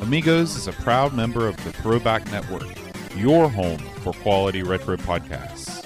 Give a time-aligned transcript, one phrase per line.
[0.00, 2.66] Amigos is a proud member of the Throwback Network,
[3.16, 5.84] your home for quality retro podcasts.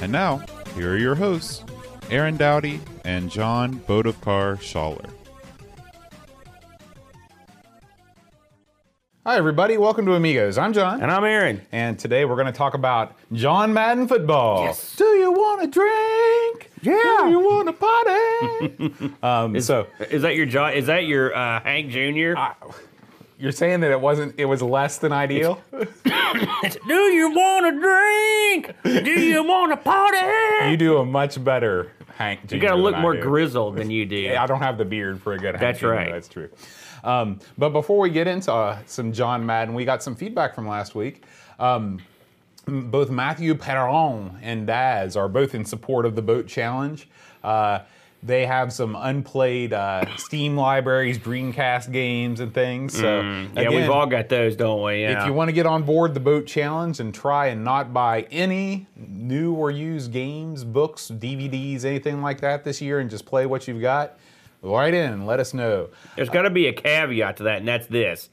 [0.00, 0.38] And now,
[0.74, 1.62] here are your hosts,
[2.10, 5.08] Aaron Dowdy and John Bodovkar Schaller.
[9.26, 9.76] Hi, everybody.
[9.76, 10.56] Welcome to Amigos.
[10.56, 11.02] I'm John.
[11.02, 11.60] And I'm Aaron.
[11.70, 14.64] And today we're going to talk about John Madden football.
[14.64, 14.96] Yes.
[14.96, 16.70] Do you want to drink?
[16.80, 17.18] Yeah.
[17.24, 19.14] Do you want a party?
[19.22, 20.72] um, Is, so is that your John?
[20.72, 22.32] Is that your uh, Hank Jr.?
[23.40, 25.60] You're saying that it wasn't, it was less than ideal?
[25.72, 29.04] Do you want to drink?
[29.04, 30.70] Do you want to party?
[30.70, 32.54] you do a much better Hank Jr.
[32.56, 33.22] You got to look more do.
[33.22, 34.34] grizzled than you do.
[34.36, 36.12] I don't have the beard for a good Hank That's Jr., right.
[36.12, 36.50] That's true.
[37.02, 40.68] Um, but before we get into uh, some John Madden, we got some feedback from
[40.68, 41.24] last week.
[41.58, 42.00] Um,
[42.66, 47.08] both Matthew Perron and Daz are both in support of the boat challenge.
[47.42, 47.80] Uh,
[48.22, 52.92] they have some unplayed uh, Steam libraries, Dreamcast games, and things.
[52.96, 55.02] So Mm, yeah, again, we've all got those, don't we?
[55.02, 55.20] Yeah.
[55.22, 58.26] if you want to get on board the boat challenge and try and not buy
[58.30, 63.46] any new or used games, books, DVDs, anything like that this year, and just play
[63.46, 64.18] what you've got,
[64.62, 65.88] write in and let us know.
[66.16, 68.28] There's got to be a caveat to that, and that's this.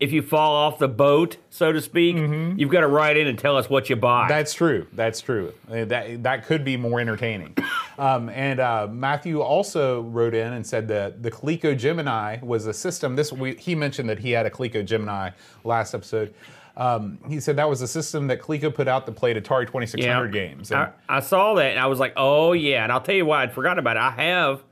[0.00, 3.38] If you fall off the boat, so to speak, you've got to write in and
[3.38, 4.26] tell us what you buy.
[4.28, 4.88] That's true.
[4.92, 5.52] That's true.
[5.68, 7.56] That that could be more entertaining.
[7.98, 12.72] Um, and uh, Matthew also wrote in and said that the Coleco Gemini was a
[12.72, 13.14] system.
[13.16, 15.30] This we, he mentioned that he had a Coleco Gemini
[15.62, 16.34] last episode.
[16.76, 20.32] Um, he said that was a system that Coleco put out that played Atari 2600
[20.32, 20.72] games.
[20.72, 22.82] And- I, I saw that and I was like, oh yeah.
[22.82, 24.00] And I'll tell you why I'd forgotten about it.
[24.00, 24.64] I have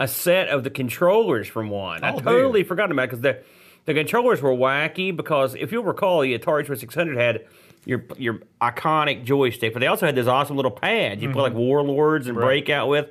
[0.00, 2.02] a set of the controllers from one.
[2.02, 3.38] I Oh, do totally forgot about it because the
[3.84, 5.14] the controllers were wacky.
[5.14, 7.44] Because if you'll recall, the Atari 2600 had
[7.84, 11.54] your your iconic joystick, but they also had this awesome little pad you play like
[11.54, 12.42] Warlords and Mm-hmm.
[12.46, 12.64] Right.
[12.64, 13.10] Breakout with.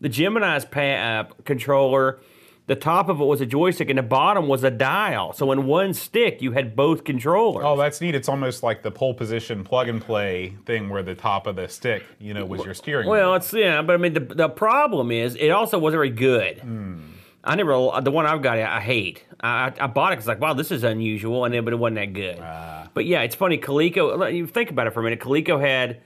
[0.00, 2.18] The Gemini's pad, uh, controller.
[2.66, 5.32] The top of it was a joystick, and the bottom was a dial.
[5.32, 7.64] So in one stick, you had both controllers.
[7.66, 8.14] Oh, that's neat.
[8.14, 11.68] It's almost like the pole position plug and play thing where the top of the
[11.68, 13.34] stick, you know, was your steering Well, wheel.
[13.36, 16.60] it's yeah, but I mean the the problem is it also wasn't very good.
[16.60, 16.98] Hmm.
[17.44, 17.72] I never
[18.02, 19.24] the one I've got I hate.
[19.40, 21.96] I, I bought it because like wow this is unusual and then but it wasn't
[21.96, 22.38] that good.
[22.40, 22.88] Ah.
[22.94, 23.58] But yeah, it's funny.
[23.58, 25.20] Coleco, you think about it for a minute.
[25.20, 26.00] Coleco had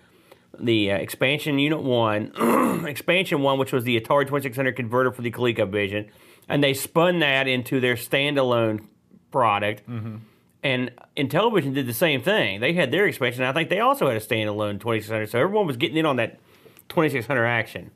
[0.59, 2.33] the uh, expansion unit one,
[2.87, 6.09] expansion one, which was the Atari Twenty Six Hundred converter for the ColecoVision,
[6.49, 8.87] and they spun that into their standalone
[9.31, 9.89] product.
[9.89, 10.17] Mm-hmm.
[10.63, 12.61] And Intellivision did the same thing.
[12.61, 13.45] They had their expansion.
[13.45, 15.31] I think they also had a standalone 2600.
[15.31, 16.41] So everyone was getting in on that
[16.89, 17.93] 2600 action.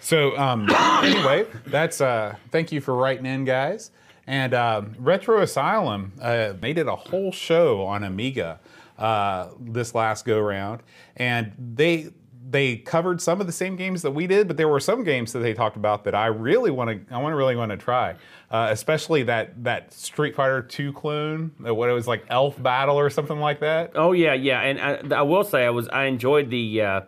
[0.00, 0.68] So um,
[1.02, 3.90] anyway, that's uh, thank you for writing in, guys.
[4.26, 8.60] And um, Retro Asylum uh, made it a whole show on Amiga
[8.98, 10.82] uh, this last go round,
[11.16, 12.10] and they
[12.50, 15.32] they covered some of the same games that we did, but there were some games
[15.32, 17.76] that they talked about that I really want to I want to really want to
[17.76, 18.16] try,
[18.50, 22.98] uh, especially that that Street Fighter Two clone, uh, what it was like Elf Battle
[22.98, 23.92] or something like that.
[23.94, 24.60] Oh yeah, yeah.
[24.60, 27.00] And I, I will say I was I enjoyed the uh,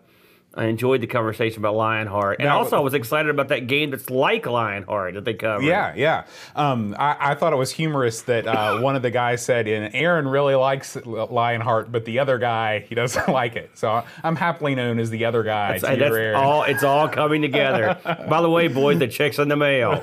[0.52, 3.90] I enjoyed the conversation about Lionheart, and Now- also I was excited about that game
[3.90, 5.64] that's like Lionheart that they covered.
[5.64, 6.24] Yeah, yeah.
[6.56, 9.94] Um, I, I thought it was humorous that uh, one of the guys said, "And
[9.94, 14.74] Aaron really likes Lionheart, but the other guy he doesn't like it." So I'm happily
[14.74, 15.78] known as the other guy.
[15.78, 16.64] That's, that's all.
[16.64, 17.96] It's all coming together.
[18.28, 20.02] By the way, boys, the check's in the mail.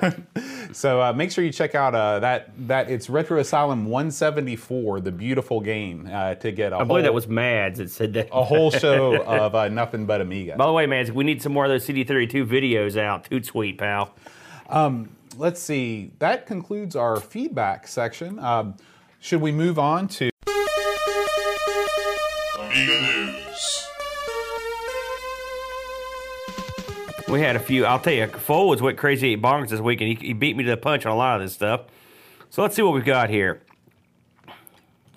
[0.73, 5.11] So uh, make sure you check out uh, that that it's Retro Asylum 174, the
[5.11, 8.29] beautiful game, uh, to get a I whole believe that was Mads that said that.
[8.31, 10.55] a whole show of uh, nothing but Amiga.
[10.57, 13.25] By the way, Mads, we need some more of those CD32 videos out.
[13.25, 14.13] Toot sweet, pal.
[15.37, 16.13] Let's see.
[16.17, 18.39] That concludes our feedback section.
[18.39, 18.75] Um,
[19.19, 20.31] should we move on to?
[27.27, 27.85] We had a few.
[27.85, 30.55] I'll tell you, Foe was went crazy at bonkers this week, and he, he beat
[30.55, 31.81] me to the punch on a lot of this stuff.
[32.49, 33.61] So let's see what we've got here.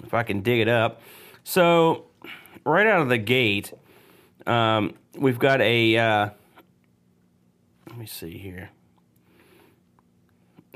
[0.02, 1.00] If I can dig it up.
[1.44, 2.06] So,
[2.64, 3.72] right out of the gate,
[4.44, 5.96] um, we've got a.
[5.96, 6.30] Uh,
[7.88, 8.70] let me see here.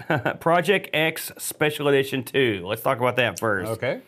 [0.41, 2.63] Project X Special Edition 2.
[2.65, 3.73] Let's talk about that first.
[3.73, 4.01] Okay.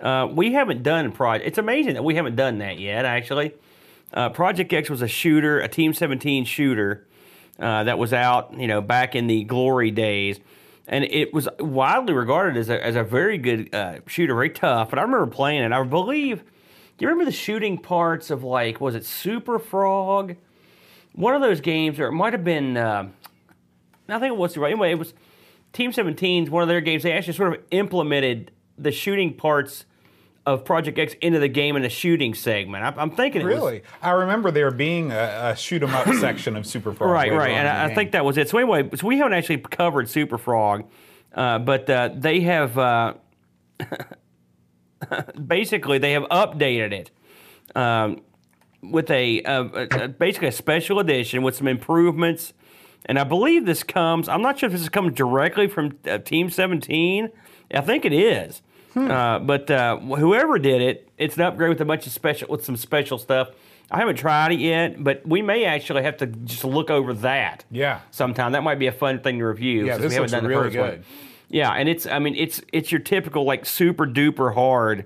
[0.00, 1.46] Uh, we haven't done Project.
[1.46, 3.04] It's amazing that we haven't done that yet.
[3.04, 3.54] Actually,
[4.12, 7.06] uh, Project X was a shooter, a Team 17 shooter
[7.58, 10.40] uh, that was out, you know, back in the glory days.
[10.86, 14.90] and it was widely regarded as a, as a very good uh, shooter, very tough.
[14.90, 15.72] But I remember playing it.
[15.72, 16.42] I believe.
[16.98, 20.36] Do you remember the shooting parts of like was it Super Frog?
[21.14, 22.76] One of those games, or it might have been.
[22.76, 23.08] Uh,
[24.08, 24.72] I think it was the right.
[24.72, 25.14] Anyway, it was
[25.72, 27.02] Team 17's one of their games.
[27.02, 29.84] They actually sort of implemented the shooting parts
[30.44, 32.84] of Project X into the game in a shooting segment.
[32.84, 33.82] I, I'm thinking it was Really?
[34.00, 37.10] I remember there being a, a shoot 'em up section of Super Frog.
[37.10, 38.48] Right, right, and I, I think that was it.
[38.48, 40.84] So anyway, so we haven't actually covered Super Frog,
[41.34, 43.14] uh, but uh, they have uh,
[45.46, 47.10] basically they have updated it
[47.76, 48.20] um,
[48.82, 49.60] with a, a,
[50.04, 52.52] a basically a special edition with some improvements,
[53.06, 54.28] and I believe this comes.
[54.28, 57.28] I'm not sure if this comes directly from uh, Team 17.
[57.74, 58.60] I think it is.
[58.94, 62.64] Uh, but uh, whoever did it, it's an upgrade with a bunch of special with
[62.64, 63.48] some special stuff.
[63.90, 67.64] I haven't tried it yet, but we may actually have to just look over that.
[67.70, 68.00] Yeah.
[68.10, 69.86] sometime that might be a fun thing to review.
[69.86, 70.90] Yeah, this we looks really first one.
[70.90, 71.04] good.
[71.48, 75.04] Yeah, and it's I mean it's it's your typical like super duper hard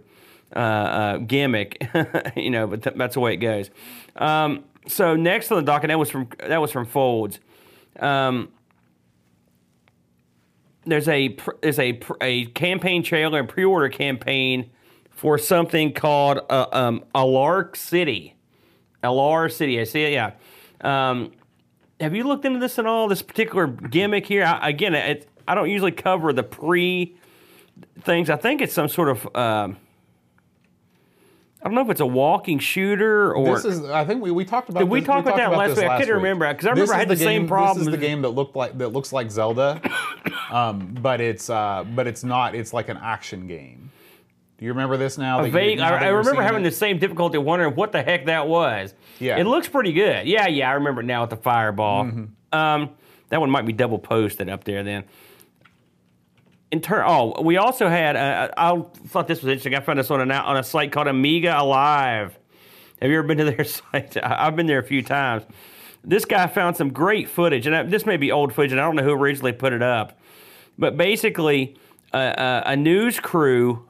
[0.55, 1.85] uh, uh, gimmick,
[2.37, 3.71] you know, but th- that's the way it goes.
[4.15, 7.41] Um, so next on the docket that was from that was from Folds.
[7.99, 8.51] Um,
[10.87, 14.71] there's a there's a a campaign trailer and pre-order campaign
[15.11, 18.35] for something called uh, um, Alark City.
[19.03, 20.13] LR City, I see it.
[20.13, 20.33] Yeah.
[20.81, 21.33] Um,
[22.01, 23.09] have you looked into this at all?
[23.09, 24.45] This particular gimmick here.
[24.45, 27.17] I, again, it, I don't usually cover the pre
[28.03, 28.31] things.
[28.31, 29.37] I think it's some sort of.
[29.37, 29.79] Um,
[31.67, 33.57] I don't know if it's a walking shooter or.
[33.57, 33.85] This is.
[33.85, 34.81] I think we, we talked about.
[34.81, 35.87] Did we this- talk about talked that last week?
[35.89, 37.85] I couldn't remember, 'cause I remember I had the same game- problem.
[37.85, 39.81] This is the game that looked like that looks like Zelda,
[40.51, 42.55] um, but it's uh, but it's not.
[42.55, 43.91] It's like an action game.
[44.59, 45.43] Do you remember this now?
[45.43, 45.81] vague.
[45.81, 46.71] I, I remember having it?
[46.71, 48.95] the same difficulty, wondering what the heck that was.
[49.19, 49.37] Yeah.
[49.39, 50.27] it looks pretty good.
[50.27, 52.05] Yeah, yeah, I remember it now with the fireball.
[52.05, 52.59] Mm-hmm.
[52.59, 52.91] Um,
[53.29, 55.05] that one might be double posted up there then.
[56.73, 58.17] In turn, oh, we also had.
[58.17, 59.75] Uh, I thought this was interesting.
[59.75, 62.37] I found this on a on a site called Amiga Alive.
[63.01, 64.17] Have you ever been to their site?
[64.23, 65.45] I've been there a few times.
[66.03, 68.97] This guy found some great footage, and this may be old footage, and I don't
[68.97, 70.19] know who originally put it up.
[70.79, 71.77] But basically,
[72.13, 73.89] uh, uh, a news crew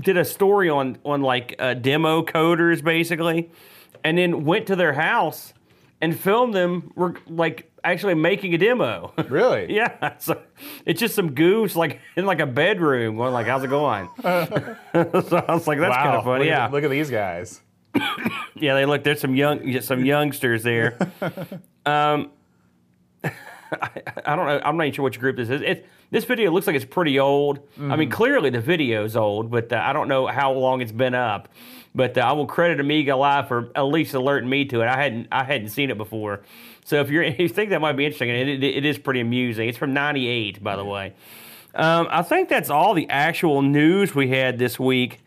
[0.00, 3.50] did a story on on like uh, demo coders basically,
[4.04, 5.54] and then went to their house
[6.00, 6.92] and filmed them
[7.28, 9.12] like actually making a demo.
[9.28, 9.74] Really?
[9.74, 10.40] yeah, so
[10.84, 15.44] it's just some goofs like in like a bedroom going like, "How's it going?" so
[15.48, 17.60] I was like, "That's kind of funny." Look yeah, At, look at these guys.
[18.54, 18.74] yeah.
[18.74, 19.04] They look.
[19.04, 20.98] There's some young some youngsters there.
[21.86, 22.30] um,
[23.24, 23.90] I,
[24.24, 24.60] I don't know.
[24.64, 25.60] I'm not even sure which group this is.
[25.62, 27.58] It, this video looks like it's pretty old.
[27.76, 27.98] I Mm.
[27.98, 31.48] mean, clearly the video's old, but uh, I don't know how long it's been up.
[31.96, 34.86] But uh, I will credit Amiga Live for at least alerting me to it.
[34.86, 36.42] I hadn't I hadn't seen it before.
[36.84, 39.20] So if you're if you think that might be interesting, it, it, it is pretty
[39.20, 39.68] amusing.
[39.68, 41.14] It's from '98, by the way.
[41.74, 45.20] Um, I think that's all the actual news we had this week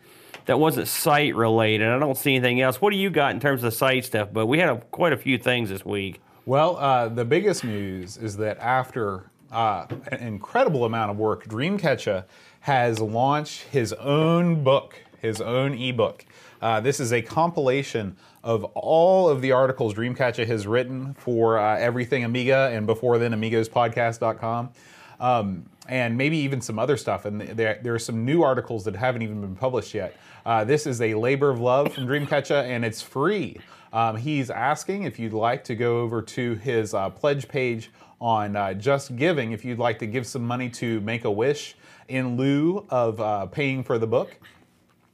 [0.46, 1.88] that wasn't site related.
[1.88, 2.80] I don't see anything else.
[2.80, 4.30] What do you got in terms of the site stuff?
[4.32, 6.20] But we had a, quite a few things this week.
[6.46, 12.24] Well, uh, the biggest news is that after uh, an incredible amount of work, Dreamcatcher
[12.60, 16.24] has launched his own book, his own ebook.
[16.60, 21.78] Uh, this is a compilation of all of the articles Dreamcatcher has written for uh,
[21.78, 24.70] everything Amiga and before then AmigosPodcast.com.
[25.18, 27.24] Um, and maybe even some other stuff.
[27.24, 30.16] And there, there are some new articles that haven't even been published yet.
[30.46, 33.58] Uh, this is a labor of love from Dreamcatcher, and it's free.
[33.92, 38.54] Um, he's asking if you'd like to go over to his uh, pledge page on
[38.54, 41.74] uh, Just Giving, if you'd like to give some money to Make a Wish
[42.08, 44.36] in lieu of uh, paying for the book.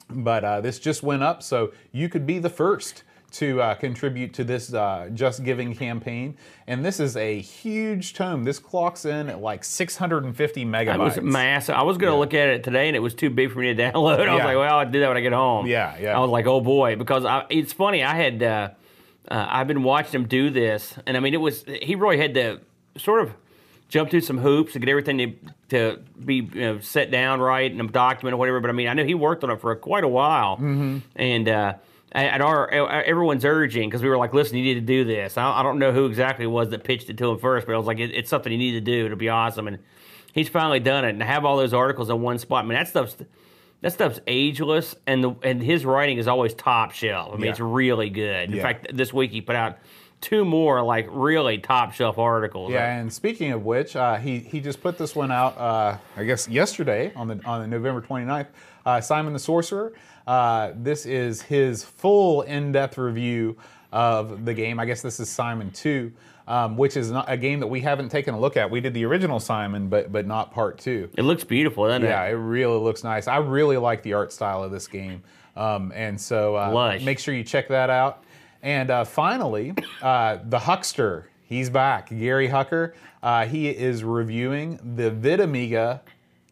[0.09, 4.33] But uh, this just went up, so you could be the first to uh, contribute
[4.35, 6.37] to this uh, Just Giving campaign.
[6.67, 8.45] And this is a huge tome.
[8.45, 10.95] This clocks in at like 650 megabytes.
[10.95, 11.75] It was massive.
[11.75, 13.75] I was going to look at it today, and it was too big for me
[13.75, 14.21] to download.
[14.29, 15.67] I was like, well, I'll do that when I get home.
[15.67, 16.17] Yeah, yeah.
[16.17, 18.03] I was like, oh boy, because I, it's funny.
[18.03, 18.71] I had uh,
[19.29, 22.35] uh, I've been watching him do this, and I mean, it was he really had
[22.35, 22.61] to
[22.97, 23.35] sort of
[23.89, 25.33] jump through some hoops to get everything to,
[25.69, 28.61] to be you know, set down right and a document or whatever.
[28.61, 30.99] But I mean, I know he worked on it for quite a while, Mm-hmm.
[31.17, 31.49] and.
[31.49, 31.75] Uh,
[32.13, 35.37] at our everyone's urging because we were like, listen, you need to do this.
[35.37, 37.75] I, I don't know who exactly it was that pitched it to him first, but
[37.75, 39.05] I was like, it, it's something you need to do.
[39.05, 39.81] It'll be awesome, and
[40.33, 41.11] he's finally done it.
[41.11, 43.17] And to have all those articles in one spot, I mean, that stuff's
[43.83, 47.31] that stuff's ageless, and the and his writing is always top shelf.
[47.35, 47.51] I mean, Yeah.
[47.51, 48.49] it's really good.
[48.51, 48.63] In Yeah.
[48.63, 49.77] fact, this week he put out
[50.21, 52.73] two more like really top shelf articles.
[52.73, 56.25] Yeah, and speaking of which, uh, he he just put this one out, uh, I
[56.25, 58.47] guess yesterday on the on the November 29th.
[58.85, 59.93] Uh, Simon the Sorcerer.
[60.27, 63.57] Uh, this is his full in-depth review
[63.93, 64.79] of the game.
[64.81, 66.13] I guess this is Simon 2.
[66.49, 68.71] um, which is not a game that we haven't taken a look at.
[68.71, 71.11] We did the original Simon, but but not part two.
[71.17, 72.29] It looks beautiful, doesn't Yeah, it?
[72.29, 73.27] Yeah, it really looks nice.
[73.27, 75.25] I really like the art style of this game,
[75.57, 78.23] um, and so uh, make sure you check that out.
[78.67, 82.09] And uh, finally, uh, the Huckster, he's back.
[82.09, 86.01] Gary Hucker, uh, he is reviewing the VidAmiga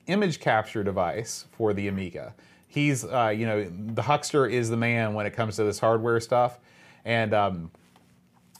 [0.06, 2.32] image capture device for the Amiga.
[2.68, 6.20] He's, uh, you know, the Huckster is the man when it comes to this hardware
[6.20, 6.60] stuff,
[7.04, 7.72] and um,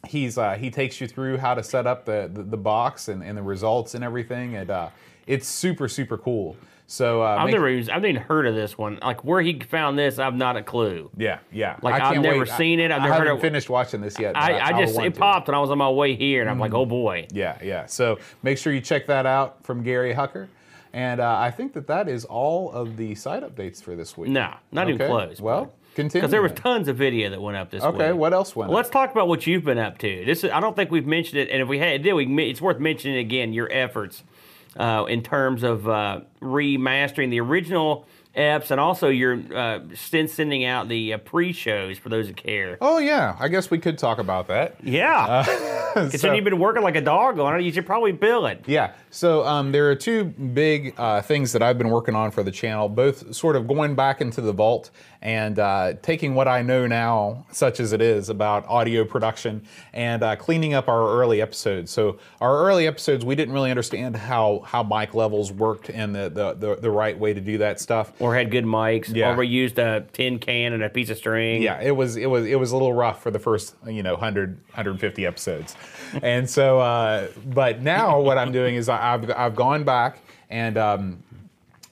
[0.05, 3.23] he's uh, he takes you through how to set up the the, the box and,
[3.23, 4.89] and the results and everything, and uh,
[5.29, 6.57] it's super super cool.
[6.95, 8.99] So uh, I've make- never even, I've even heard of this one.
[9.03, 11.11] Like where he found this, I've not a clue.
[11.17, 12.49] yeah yeah Like, I I've never wait.
[12.51, 12.93] Seen it.
[12.93, 14.35] I've I never heard haven't of- finished watching this yet.
[14.35, 15.19] but I, I just it to.
[15.21, 17.27] popped when I was on my way here, and I'm like, oh boy.
[17.33, 17.87] Yeah yeah.
[17.87, 20.47] So make sure you check that out from Gary Hucker.
[20.93, 24.31] And uh, I think that that is all of the site updates for this week.
[24.31, 25.41] No, not even close.
[25.41, 26.21] Well, continue.
[26.21, 27.95] because there was tons of video that went up this week.
[27.95, 28.69] Okay, what else went?
[28.71, 30.25] Well, let's talk about what you've been up to.
[30.25, 32.61] This is, I don't think we've mentioned it, and if we had, did, we, it's
[32.61, 34.23] worth mentioning again your efforts
[34.77, 40.89] uh, in terms of uh, remastering the original eps, and also your uh, sending out
[40.89, 42.77] the uh, pre-shows for those that care.
[42.81, 44.77] Oh yeah, I guess we could talk about that.
[44.83, 45.43] Yeah,
[45.95, 48.65] So- considering you've been working like a dog on it, you should probably bill it.
[48.67, 48.93] Yeah.
[49.11, 52.51] So um, there are two big uh, things that I've been working on for the
[52.51, 54.91] channel, both sort of going back into the vault
[55.25, 59.63] and uh, taking what I know now, such as it is, about audio production
[59.95, 61.91] and uh, cleaning up our early episodes.
[61.91, 66.29] So our early episodes, we didn't really understand how how mic levels worked and the
[66.29, 68.13] the, the, the right way to do that stuff.
[68.21, 69.33] Or had good mics, Yeah.
[69.33, 71.63] or we used a tin can and a piece of string.
[71.63, 74.13] Yeah, it was it was it was a little rough for the first you know
[74.13, 75.75] 100 150 episodes,
[76.23, 80.19] and so uh, but now what I'm doing is I- I've I've gone back
[80.51, 81.23] and um,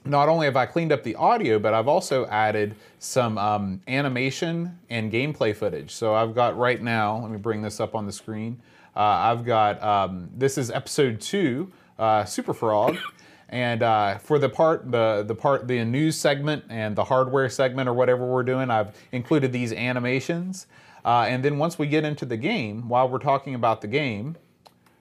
[0.05, 4.77] not only have I cleaned up the audio, but I've also added some um, animation
[4.89, 5.91] and gameplay footage.
[5.91, 7.19] So I've got right now.
[7.19, 8.61] Let me bring this up on the screen.
[8.95, 12.97] Uh, I've got um, this is episode two, uh, Super Frog.
[13.49, 17.87] And uh, for the part, the the part, the news segment and the hardware segment
[17.87, 20.65] or whatever we're doing, I've included these animations.
[21.05, 24.37] Uh, and then once we get into the game, while we're talking about the game,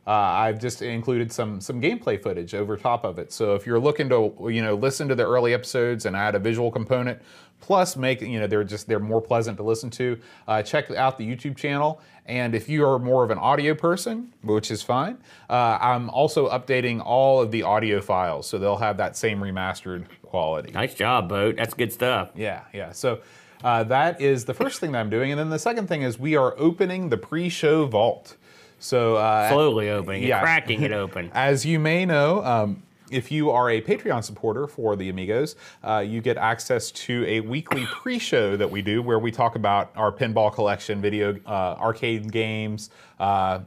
[0.06, 3.32] uh, I've just included some some gameplay footage over top of it.
[3.32, 6.40] So if you're looking to you know listen to the early episodes and add a
[6.40, 7.20] visual component,
[7.60, 10.18] plus make you know they're just they're more pleasant to listen to,
[10.48, 12.00] uh, check out the YouTube channel.
[12.26, 15.18] And if you are more of an audio person, which is fine,
[15.50, 20.06] uh, I'm also updating all of the audio files, so they'll have that same remastered
[20.22, 20.72] quality.
[20.72, 21.56] Nice job, boat.
[21.56, 22.30] That's good stuff.
[22.36, 22.92] Yeah, yeah.
[22.92, 23.20] So
[23.64, 26.18] uh, that is the first thing that I'm doing, and then the second thing is
[26.18, 28.36] we are opening the pre-show vault.
[28.82, 31.30] So uh, Slowly opening it, cracking it open.
[31.34, 35.98] as you may know, um, if you are a Patreon supporter for the Amigos, uh,
[35.98, 40.10] you get access to a weekly pre-show that we do where we talk about our
[40.10, 43.60] pinball collection, video, uh, arcade games, uh,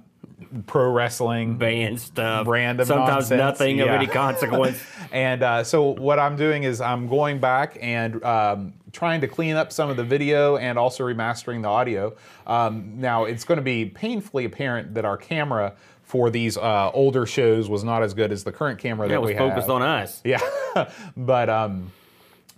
[0.67, 2.47] pro wrestling, Band stuff.
[2.47, 4.81] Random Sometimes nonsense, nothing of any consequence.
[5.11, 9.55] And uh, so what I'm doing is I'm going back and um, trying to clean
[9.55, 12.13] up some of the video and also remastering the audio.
[12.45, 15.73] Um, now it's going to be painfully apparent that our camera
[16.03, 19.21] for these uh, older shows was not as good as the current camera that that
[19.21, 19.75] was we focused have.
[19.75, 20.21] on us.
[20.23, 20.39] Yeah,
[21.17, 21.91] but um,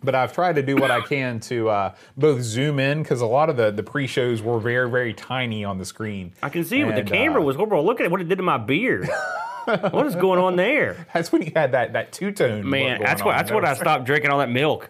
[0.03, 3.25] but I've tried to do what I can to uh, both zoom in because a
[3.25, 6.33] lot of the the pre-shows were very very tiny on the screen.
[6.41, 7.85] I can see what the camera uh, was horrible.
[7.85, 9.09] Look at what it did to my beard.
[9.65, 11.07] what is going on there?
[11.13, 12.69] That's when you had that that two tone.
[12.69, 14.89] Man, that's what that's what I stopped drinking all that milk.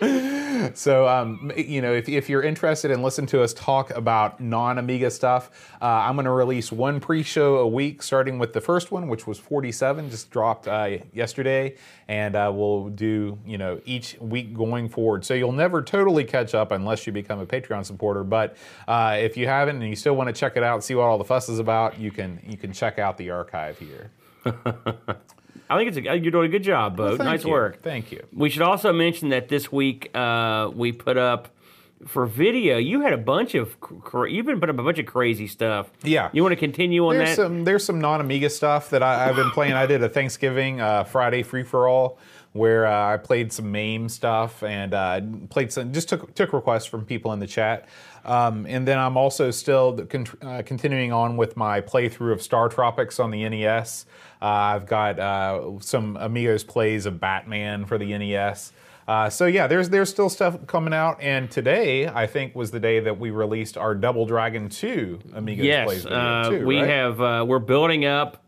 [0.74, 4.78] So, um, you know, if, if you're interested in listening to us talk about non
[4.78, 5.50] Amiga stuff,
[5.80, 9.08] uh, I'm going to release one pre show a week, starting with the first one,
[9.08, 11.76] which was 47, just dropped uh, yesterday.
[12.08, 15.24] And uh, we'll do, you know, each week going forward.
[15.24, 18.24] So you'll never totally catch up unless you become a Patreon supporter.
[18.24, 18.56] But
[18.88, 21.18] uh, if you haven't and you still want to check it out see what all
[21.18, 24.10] the fuss is about, you can you can check out the archive here.
[25.70, 27.16] I think it's a, you're doing a good job, Bo.
[27.16, 27.50] Thank nice you.
[27.50, 27.82] work.
[27.82, 28.26] Thank you.
[28.32, 31.48] We should also mention that this week uh, we put up
[32.06, 32.78] for video.
[32.78, 35.90] You had a bunch of cr- you've been putting up a bunch of crazy stuff.
[36.02, 36.30] Yeah.
[36.32, 37.36] You want to continue on There's that?
[37.36, 39.74] some there's some non Amiga stuff that I, I've been playing.
[39.74, 42.18] I did a Thanksgiving uh, Friday free for all
[42.52, 46.86] where uh, I played some MAME stuff and uh, played some just took took requests
[46.86, 47.86] from people in the chat.
[48.24, 52.68] Um, and then I'm also still con- uh, continuing on with my playthrough of Star
[52.68, 54.06] Tropics on the NES.
[54.42, 58.72] Uh, I've got uh, some Amigos plays of Batman for the NES.
[59.10, 62.78] Uh, so yeah, there's there's still stuff coming out, and today I think was the
[62.78, 66.88] day that we released our Double Dragon 2 Amigos plays yes, uh, we right?
[66.88, 67.20] have.
[67.20, 68.44] Uh, we're building up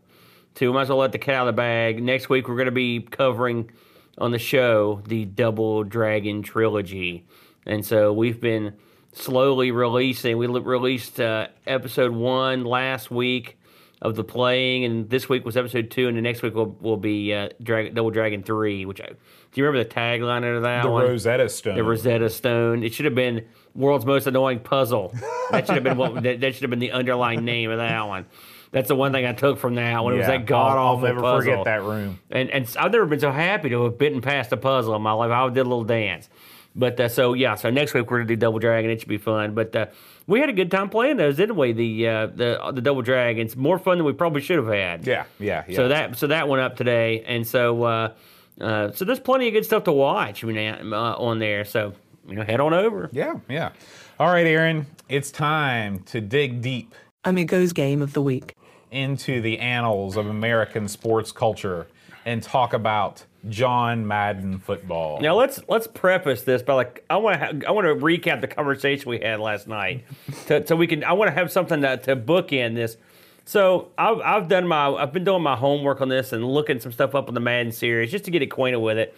[0.55, 0.71] to.
[0.71, 2.01] Might as well let the cat out of the bag.
[2.01, 3.71] Next week we're going to be covering
[4.17, 7.25] on the show the Double Dragon trilogy,
[7.65, 8.73] and so we've been
[9.13, 10.37] slowly releasing.
[10.37, 13.57] We released uh, episode one last week.
[14.01, 14.83] of the playing.
[14.83, 18.09] And this week was episode two, and the next week will will be uh, Double
[18.11, 18.85] Dragon three.
[18.85, 19.15] Which I, do
[19.55, 21.03] you remember the tagline of that The one?
[21.05, 21.75] Rosetta Stone.
[21.75, 22.83] the Rosetta Stone.
[22.83, 25.13] It should have been world's most annoying puzzle.
[25.51, 28.07] That should have been what that, that should have been the underlying name of that
[28.07, 28.25] one.
[28.71, 30.15] That's the one thing I took from that one.
[30.15, 32.19] It was Yeah, that god I'll- I'll never forget that room.
[32.31, 35.13] And and I've never been so happy to have bitten past a puzzle in my
[35.13, 35.31] life.
[35.31, 36.27] I did a little dance.
[36.75, 38.89] But uh, so yeah, so next week we're gonna do Double Dragon.
[38.89, 39.53] It should be fun.
[39.53, 39.85] But uh,
[40.25, 41.71] we had a good time playing those, didn't we?
[41.71, 45.05] The uh, the the Double Dragons, more fun than we probably should have had.
[45.05, 45.75] Yeah, yeah, yeah.
[45.75, 48.13] So that so that went up today, and so uh,
[48.59, 51.63] uh, so there's plenty of good stuff to watch I mean, uh, on there.
[51.63, 51.93] So
[52.27, 53.09] you know, head on over.
[53.11, 53.71] yeah, yeah.
[54.19, 58.55] All right, Aaron, it's time to dig deep Amigos Game of the Week.
[58.91, 61.87] into the annals of American sports culture
[62.25, 65.19] and talk about John Madden football.
[65.19, 68.41] Now let's let's preface this by like I want to ha- I want to recap
[68.41, 70.05] the conversation we had last night,
[70.47, 72.97] to, so we can I want to have something to, to bookend this.
[73.45, 76.93] So I've, I've done my I've been doing my homework on this and looking some
[76.93, 79.13] stuff up on the Madden series just to get acquainted with it,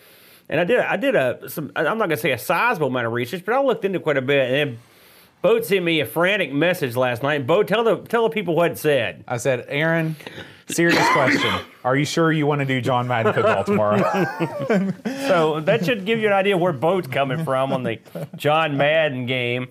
[0.50, 3.13] and I did I did a some I'm not gonna say a sizable amount of
[3.13, 4.51] research, but I looked into quite a bit.
[4.51, 4.79] And then
[5.45, 7.45] Bo sent me a frantic message last night.
[7.45, 9.23] Bo, tell the tell the people what it said.
[9.27, 10.15] I said, Aaron,
[10.65, 11.53] serious question.
[11.83, 14.01] Are you sure you want to do John Madden football tomorrow?
[15.27, 17.99] So that should give you an idea where Bo's coming from on the
[18.35, 19.67] John Madden game.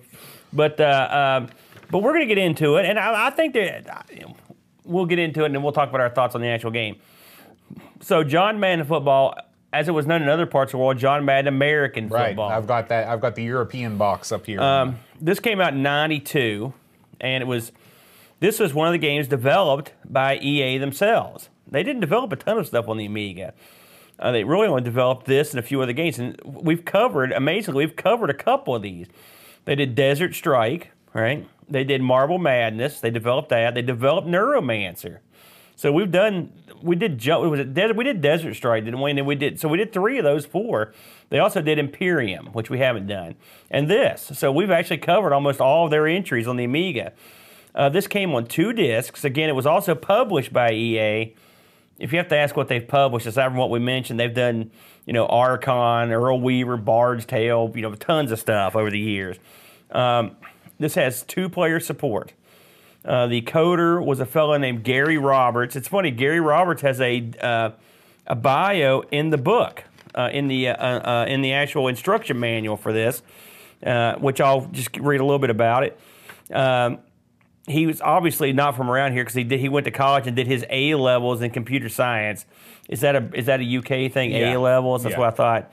[0.53, 1.49] But uh, um,
[1.91, 4.29] but we're gonna get into it, and I, I think that uh,
[4.85, 6.95] we'll get into it, and then we'll talk about our thoughts on the actual game.
[7.99, 9.35] So John Madden football,
[9.75, 12.29] as it was known in other parts of the world, John Madden American right.
[12.29, 12.49] football.
[12.49, 13.07] I've got that.
[13.07, 14.61] I've got the European box up here.
[14.61, 16.73] Um, this came out in '92,
[17.19, 17.71] and it was
[18.39, 21.49] this was one of the games developed by EA themselves.
[21.69, 23.53] They didn't develop a ton of stuff on the Amiga.
[24.17, 27.85] Uh, they really only developed this and a few other games, and we've covered amazingly.
[27.85, 29.07] We've covered a couple of these.
[29.65, 31.45] They did Desert Strike, right?
[31.67, 33.01] They did Marble Madness.
[33.01, 33.73] They developed that.
[33.73, 35.19] They developed Neuromancer.
[35.75, 36.53] So we've done.
[36.81, 37.17] We did.
[37.17, 37.95] ju- Was it?
[37.95, 39.11] We did Desert Strike, didn't we?
[39.11, 39.59] And then we did.
[39.59, 40.93] So we did three of those four.
[41.29, 43.35] They also did Imperium, which we haven't done,
[43.71, 44.31] and this.
[44.35, 47.13] So we've actually covered almost all of their entries on the Amiga.
[47.73, 49.23] Uh, this came on two discs.
[49.25, 51.33] Again, it was also published by EA.
[51.99, 54.71] If you have to ask what they've published, aside from what we mentioned, they've done,
[55.05, 59.37] you know, Archon, Earl Weaver, Bard's Tale, you know, tons of stuff over the years.
[59.91, 60.35] Um,
[60.79, 62.33] this has two player support.
[63.05, 65.75] Uh, the coder was a fellow named Gary Roberts.
[65.75, 67.69] It's funny, Gary Roberts has a uh,
[68.27, 69.83] a bio in the book,
[70.15, 73.21] uh, in the uh, uh, in the actual instruction manual for this,
[73.85, 75.99] uh, which I'll just read a little bit about it.
[76.51, 76.99] Um,
[77.67, 80.35] he was obviously not from around here because he did he went to college and
[80.35, 82.45] did his A levels in computer science.
[82.89, 84.31] Is that a is that a UK thing?
[84.31, 84.55] Yeah.
[84.55, 85.03] A levels.
[85.03, 85.19] That's Yeah.
[85.19, 85.71] what I thought.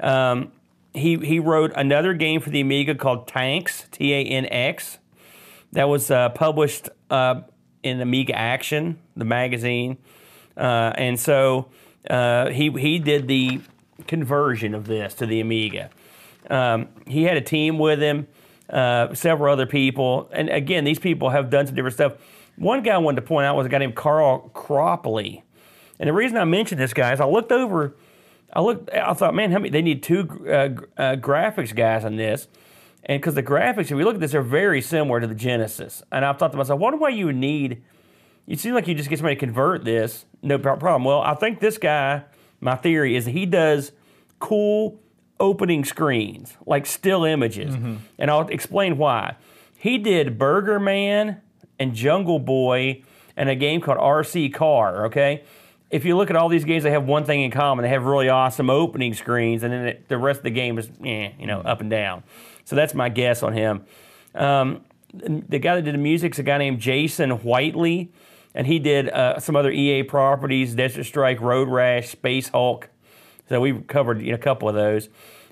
[0.00, 0.52] Um,
[0.94, 4.98] he he wrote another game for the Amiga called Tanks T A N X.
[5.72, 7.42] That was uh, published uh,
[7.82, 9.96] in Amiga Action, the magazine,
[10.56, 11.68] uh, and so
[12.10, 13.60] uh, he he did the
[14.06, 15.88] conversion of this to the Amiga.
[16.50, 18.28] Um, he had a team with him,
[18.68, 22.14] uh, several other people, and again, these people have done some different stuff.
[22.56, 25.42] One guy I wanted to point out was a guy named Carl Cropley,
[25.98, 27.96] and the reason I mentioned this guy is I looked over,
[28.52, 29.70] I looked, I thought, man, how many?
[29.70, 32.46] They need two uh, graphics guys on this,
[33.04, 36.02] and because the graphics, if you look at this, they're very similar to the Genesis,
[36.12, 37.82] and I thought to myself, wonder why you would need.
[38.46, 41.04] It seems like you just get somebody to convert this, no problem.
[41.04, 42.24] Well, I think this guy,
[42.60, 43.92] my theory is that he does
[44.40, 44.98] cool
[45.38, 47.74] opening screens, like still images.
[48.18, 49.36] And I'll explain why.
[49.78, 51.40] He did Burger Man
[51.78, 53.02] and Jungle Boy
[53.36, 55.42] and a game called RC Car, okay?
[55.90, 57.82] If you look at all these games, they have one thing in common.
[57.82, 60.88] They have really awesome opening screens, and then it, the rest of the game is,
[61.04, 62.22] eh, you know, up and down.
[62.64, 63.84] So that's my guess on him.
[64.34, 64.82] Um,
[65.14, 68.10] the guy that did the music is a guy named Jason Whitley,
[68.54, 72.88] and he did uh, some other EA properties: Desert Strike, Road Rash, Space Hulk.
[73.48, 75.08] So we covered you know, a couple of those.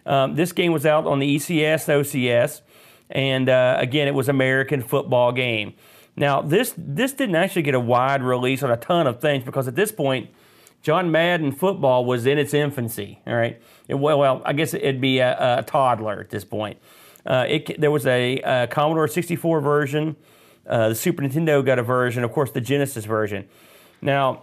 [0.07, 2.63] Um, this game was out on the ECS, OCS,
[3.11, 5.75] and uh, again, it was American football game.
[6.17, 9.69] Now this this didn't actually get a wide release on a ton of things because
[9.69, 10.31] at this point,
[10.83, 13.21] John Madden football was in its infancy.
[13.27, 16.79] All right, It- well, well, I guess it'd be a, a toddler at this point.
[17.27, 20.17] Uh, it, there was a, uh Commodore 64 version.
[20.67, 23.49] Uh, the Super Nintendo got a version, of course, the Genesis version.
[24.01, 24.43] Now,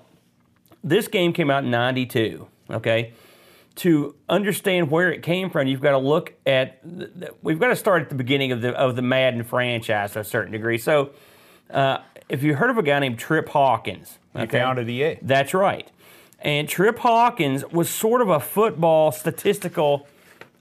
[0.84, 3.14] this game came out in 92, okay?
[3.78, 7.76] To understand where it came from, you've got to look at, the, we've got to
[7.76, 10.78] start at the beginning of the, of the Madden franchise to a certain degree.
[10.78, 11.12] So,
[11.70, 14.60] uh, if you heard of a guy named Trip Hawkins, He okay?
[14.60, 15.18] founded EA.
[15.22, 15.90] That's right.
[16.40, 20.08] And Trip Hawkins was sort of a football statistical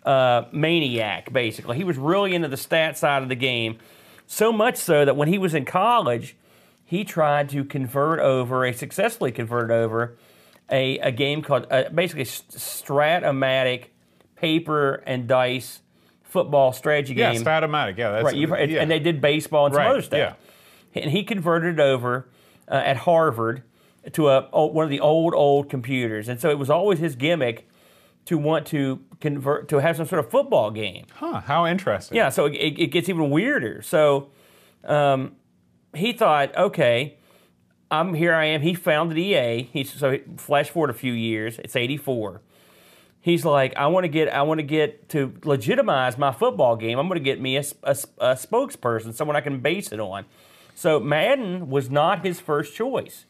[0.07, 1.77] uh, maniac, basically.
[1.77, 3.79] He was really into the stat side of the game,
[4.27, 6.37] so much so that when he was in college,
[6.85, 10.16] he tried to convert over, a successfully converted over,
[10.71, 13.87] a, a game called uh, basically Strat-O-Matic
[14.37, 15.81] paper and dice
[16.23, 17.33] football strategy Game.
[17.33, 17.45] Yeah, game.
[17.45, 17.97] Statomatic.
[17.97, 18.83] Yeah, that's Right, yeah.
[18.83, 20.19] and they did baseball and some Right, other stuff.
[20.95, 21.03] Yeah.
[21.03, 22.29] And he converted it over
[22.71, 23.62] uh, at Harvard
[24.12, 27.69] to a one of the old old computers, and so it was always his gimmick
[28.27, 31.07] to want to convert to have some sort of football game.
[31.15, 32.17] Huh, how interesting.
[32.17, 33.83] Yeah, so it, it gets even weirder.
[33.83, 34.31] So
[34.85, 35.37] um,
[35.95, 37.17] he thought, okay,
[37.91, 38.35] I'm here.
[38.35, 38.62] I am.
[38.62, 39.62] He founded EA.
[39.73, 41.59] He's so flash forward a few years.
[41.59, 42.43] It's '84.
[43.21, 46.97] He's like, I want to get, I want to get to legitimize my football game.
[46.97, 50.27] I'm going to get me a, a, a spokesperson, someone I can base it on.
[50.77, 53.25] So Madden was not his first choice.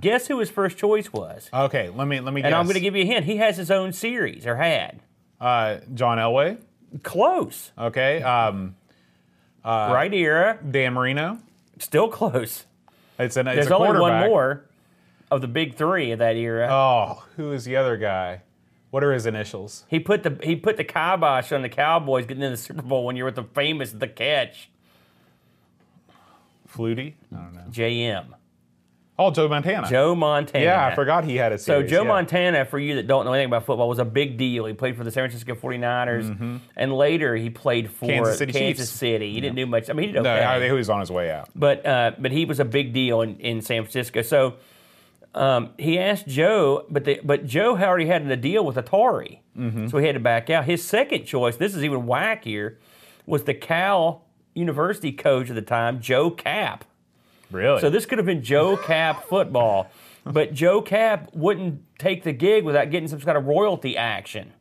[0.00, 1.48] Guess who his first choice was?
[1.52, 2.58] Okay, let me let me And guess.
[2.58, 3.24] I'm going to give you a hint.
[3.26, 5.00] He has his own series or had.
[5.40, 6.58] uh, John Elway.
[7.02, 7.72] Close.
[7.78, 8.74] Okay, um,
[9.64, 10.58] right era.
[10.68, 11.38] Dan Marino.
[11.78, 12.64] Still close.
[13.18, 14.64] It's an it's There's a only one more
[15.30, 16.68] of the big three of that era.
[16.70, 18.42] Oh, who is the other guy?
[18.90, 19.84] What are his initials?
[19.88, 23.04] he put the he put the kibosh on the Cowboys getting in the Super Bowl
[23.04, 24.70] one year with the famous the catch
[26.68, 27.14] Flutie?
[27.32, 27.62] I don't know.
[27.70, 28.26] JM
[29.18, 29.88] Oh, Joe Montana.
[29.88, 30.62] Joe Montana.
[30.64, 31.82] Yeah, I forgot he had a So.
[31.82, 32.08] Joe yeah.
[32.08, 34.66] Montana, for you that don't know anything about football, was a big deal.
[34.66, 38.14] He played for the San Francisco 49ers, and later he played for Mm-hmm.
[38.24, 38.98] Kansas City Kansas Chiefs.
[38.98, 39.32] City.
[39.32, 39.88] He didn't do much.
[39.88, 40.34] I mean, he did No.
[40.34, 41.48] I- he was on his way out.
[41.54, 44.20] but uh, but he was a big deal in, in San Francisco.
[44.22, 44.54] So
[45.34, 49.86] um, he asked Joe, but the, but Joe already had a deal with Atari, Mm-hmm.
[49.88, 50.66] so he had to back out.
[50.66, 52.76] His second choice, this is even wackier,
[53.24, 54.24] was the Cal
[54.54, 56.84] University coach at the time, Joe Kapp.
[57.50, 57.80] Really?
[57.80, 59.88] So this could have been Joe Kapp football,
[60.24, 64.52] but Joe Kapp wouldn't take the gig without getting some kind of royalty action.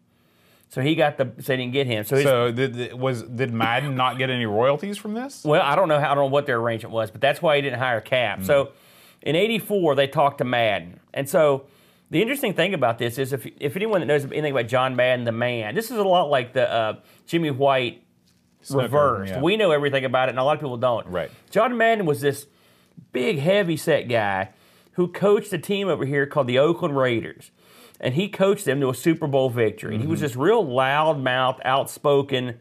[0.70, 2.04] So he got the so they didn't get him.
[2.04, 5.44] So, So did, did- was did Madden not get any royalties from this?
[5.46, 7.56] well, I don't know how I don't know what their arrangement was, but that's why
[7.56, 8.40] he didn't hire Kapp.
[8.40, 8.46] Mm.
[8.46, 8.72] So
[9.22, 11.68] in '84 they talked to Madden, and so
[12.12, 15.24] the interesting thing about this is if if anyone that knows anything about John Madden,
[15.24, 16.94] the man, this is a lot like the uh,
[17.26, 18.04] Jimmy White
[18.62, 19.34] Snooker, reversed.
[19.34, 19.42] yeah.
[19.42, 21.08] We know everything about it, and a lot of people don't.
[21.08, 21.32] Right.
[21.52, 22.48] John Madden was this
[23.12, 24.50] big, heavy set guy
[24.94, 27.52] who coached a team over here called the Oakland Raiders.
[28.00, 29.96] And he coached them to a Super Bowl victory.
[29.96, 30.26] And he was Mm-hmm.
[30.26, 32.60] this real loud mouth, outspoken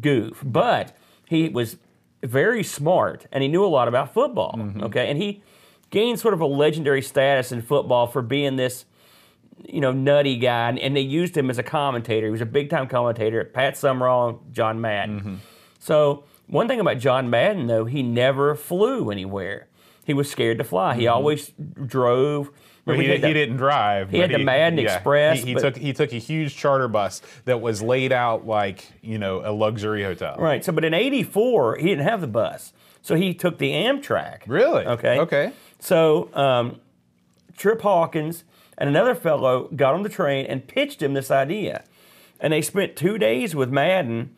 [0.00, 0.42] goof.
[0.44, 1.76] But he was
[2.22, 4.54] very smart and he knew a lot about football.
[4.58, 4.84] Mm-hmm.
[4.84, 5.08] Okay.
[5.08, 5.42] And he
[5.90, 8.84] gained sort of a legendary status in football for being this
[9.66, 12.26] you know, nutty guy, and, and they used him as a commentator.
[12.26, 13.42] He was a big time commentator.
[13.44, 15.18] Pat Summerall, John Madden.
[15.18, 15.34] Mm-hmm.
[15.80, 19.68] So one thing about John Madden, though, he never flew anywhere.
[20.04, 20.96] He was scared to fly.
[20.96, 21.52] He always
[21.86, 22.46] drove.
[22.86, 24.10] Well, Remember he, had he didn't drive.
[24.10, 27.60] he had the Madden Express, He, he took he took a huge charter bus that
[27.60, 30.36] was laid out like you know a luxury hotel.
[30.38, 30.64] Right.
[30.64, 34.44] So, but in '84, he didn't have the bus, so he took the Amtrak.
[34.46, 34.86] Really?
[34.86, 35.18] Okay.
[35.18, 35.52] Okay.
[35.78, 36.80] So um,
[37.58, 38.44] Trip Hawkins
[38.78, 41.84] and another fellow got on the train and pitched him this idea,
[42.40, 44.34] and they spent two days with Madden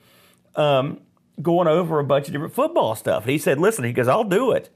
[0.57, 0.99] um,
[1.43, 3.25] going over a bunch of different football stuff.
[3.25, 4.71] And He said, "Listen," he goes, "I'll do it."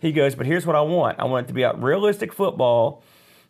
[0.00, 1.18] He goes, "But here's what I want.
[1.18, 3.02] I want it to be about realistic football."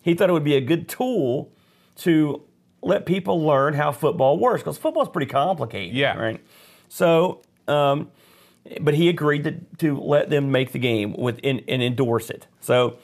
[0.02, 1.50] He thought it would be a good tool
[1.96, 2.42] to
[2.82, 5.94] let people learn how football works because football's pretty complicated.
[5.94, 6.16] Yeah.
[6.16, 6.40] Right.
[6.88, 7.42] So.
[7.66, 8.10] Um,
[8.80, 12.46] but he agreed to, to let them make the game with and, and endorse it.
[12.60, 12.98] So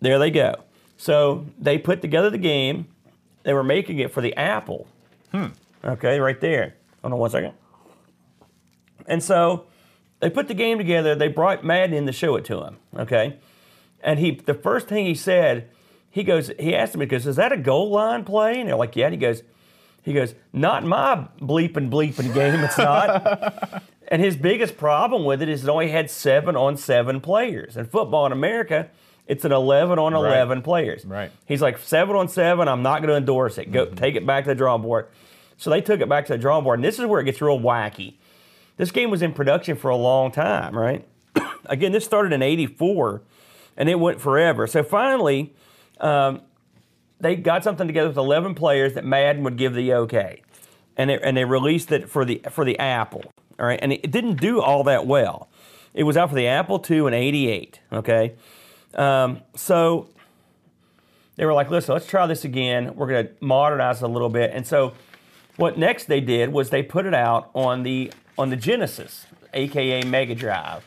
[0.00, 0.54] there they go.
[0.96, 2.88] So they put together the game.
[3.44, 4.86] They were making it for the Apple.
[5.30, 5.46] Hmm.
[5.84, 6.74] Okay, right there.
[7.02, 7.54] Hold on one second.
[9.08, 9.66] And so
[10.20, 11.16] they put the game together.
[11.16, 12.76] They brought Madden in to show it to him.
[12.96, 13.38] Okay,
[14.00, 15.68] and he the first thing he said,
[16.08, 18.76] he goes, he asked him, he goes, "Is that a goal line play?" And they're
[18.76, 19.42] like, "Yeah." And he goes,
[20.02, 22.60] he goes, "Not my bleeping bleeping game.
[22.60, 27.20] It's not." And his biggest problem with it is it only had seven on seven
[27.20, 27.76] players.
[27.76, 28.88] And football in America,
[29.26, 31.04] it's an 11 on 11 players.
[31.04, 31.30] Right.
[31.44, 33.70] He's like, seven on seven, I'm not going to endorse it.
[33.70, 33.96] Go mm-hmm.
[33.96, 35.08] Take it back to the drawing board.
[35.58, 36.78] So they took it back to the drawing board.
[36.78, 38.14] And this is where it gets real wacky.
[38.78, 41.06] This game was in production for a long time, right?
[41.66, 43.22] Again, this started in 84
[43.76, 44.66] and it went forever.
[44.66, 45.52] So finally,
[46.00, 46.40] um,
[47.20, 50.42] they got something together with 11 players that Madden would give the okay.
[50.96, 53.24] And, it, and they released it for the, for the Apple.
[53.58, 53.78] All right.
[53.82, 55.48] And it didn't do all that well.
[55.92, 57.80] It was out for the Apple II in 88.
[57.92, 58.34] Okay.
[58.94, 60.08] Um, so
[61.34, 62.94] they were like, listen, let's try this again.
[62.94, 64.52] We're going to modernize it a little bit.
[64.52, 64.94] And so
[65.56, 70.04] what next they did was they put it out on the on the Genesis, aka
[70.04, 70.84] Mega Drive.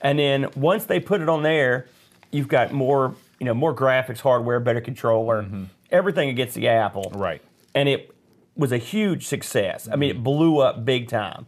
[0.00, 1.88] And then once they put it on there,
[2.30, 5.44] you've got more, you know, more graphics hardware, better controller,
[5.90, 7.12] everything against the Apple.
[7.14, 7.42] Right.
[7.74, 8.14] And it
[8.56, 9.88] was a huge success.
[9.90, 11.46] I mean, it blew up big time.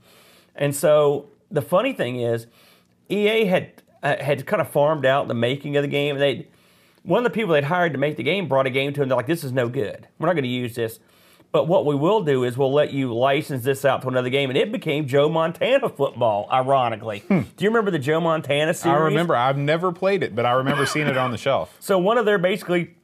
[0.55, 2.47] And so the funny thing is,
[3.09, 6.17] EA had uh, had kind of farmed out the making of the game.
[6.17, 6.47] And they,
[7.03, 9.09] one of the people they'd hired to make the game brought a game to them.
[9.09, 10.07] They're like, "This is no good.
[10.19, 11.01] We're not going to use this."
[11.51, 14.51] But what we will do is we'll let you license this out to another game,
[14.51, 16.47] and it became Joe Montana football.
[16.53, 17.41] Ironically, hmm.
[17.57, 18.95] do you remember the Joe Montana series?
[18.95, 19.35] I remember.
[19.35, 21.75] I've never played it, but I remember seeing it on the shelf.
[21.81, 22.95] So one of their basically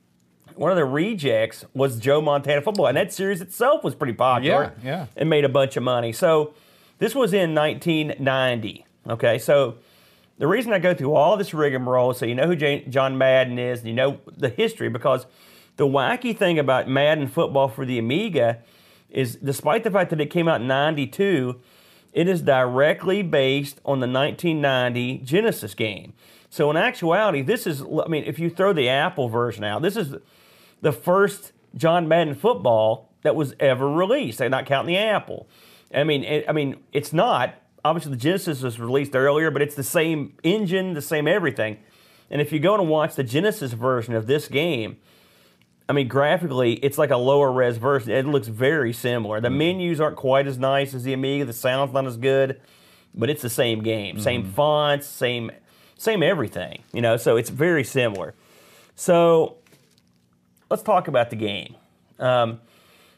[0.56, 4.74] one of their rejects was Joe Montana football, and that series itself was pretty popular.
[4.82, 5.06] Yeah, yeah.
[5.16, 6.12] And made a bunch of money.
[6.12, 6.54] So
[6.98, 8.86] this was in 1990.
[9.08, 9.76] Okay, so
[10.38, 13.58] the reason I go through all this rigmarole, so you know who J- John Madden
[13.58, 15.26] is, and you know the history, because
[15.76, 18.58] the wacky thing about Madden football for the Amiga
[19.10, 21.60] is, despite the fact that it came out in '92,
[22.12, 26.12] it is directly based on the 1990 Genesis game.
[26.48, 29.96] So in actuality, this is, I mean, if you throw the Apple version out, this
[29.96, 30.14] is
[30.80, 34.38] the first John Madden football that was ever released.
[34.38, 35.48] They're not counting the Apple.
[35.92, 37.54] I mean, it, I mean, it's not.
[37.84, 41.78] Obviously, the Genesis was released earlier, but it's the same engine, the same everything.
[42.30, 44.98] And if you go and watch the Genesis version of this game,
[45.88, 48.10] I mean, graphically, it's like a lower res version.
[48.12, 49.40] It looks very similar.
[49.40, 51.44] The menus aren't quite as nice as the Amiga.
[51.44, 52.60] The sound's not as good,
[53.14, 54.18] but it's the same game.
[54.18, 55.50] Same fonts, same,
[55.98, 56.82] same everything.
[56.92, 58.34] You know, so it's very similar.
[58.96, 59.56] So
[60.70, 61.76] let's talk about the game.
[62.18, 62.60] Um,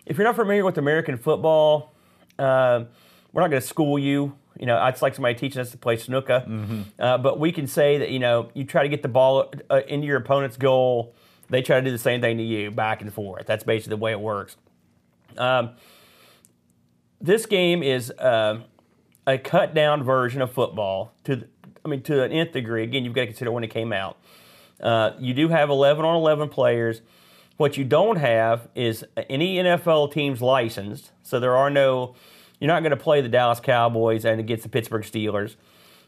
[0.05, 1.93] if you're not familiar with American football,
[2.39, 2.85] uh,
[3.33, 4.35] we're not going to school you.
[4.59, 6.45] You know, it's like somebody teaching us to play snooker.
[6.99, 9.83] Uh, but we can say that you know you try to get the ball uh,
[9.87, 11.15] into your opponent's goal.
[11.49, 13.47] They try to do the same thing to you, back and forth.
[13.47, 14.57] That's basically the way it works.
[15.39, 15.71] Um,
[17.21, 18.61] this game is uh,
[19.27, 21.13] a cut down version of football.
[21.25, 21.47] To
[21.85, 22.83] I mean, to an nth degree.
[22.83, 24.19] Again, you've got to consider when it came out.
[24.81, 27.01] Uh, you do have 11 on 11 players.
[27.57, 31.13] What you don't have is any NFL teams licensed.
[31.23, 32.15] So there are no.
[32.61, 35.57] You're not going to play the Dallas Cowboys and against the Pittsburgh Steelers,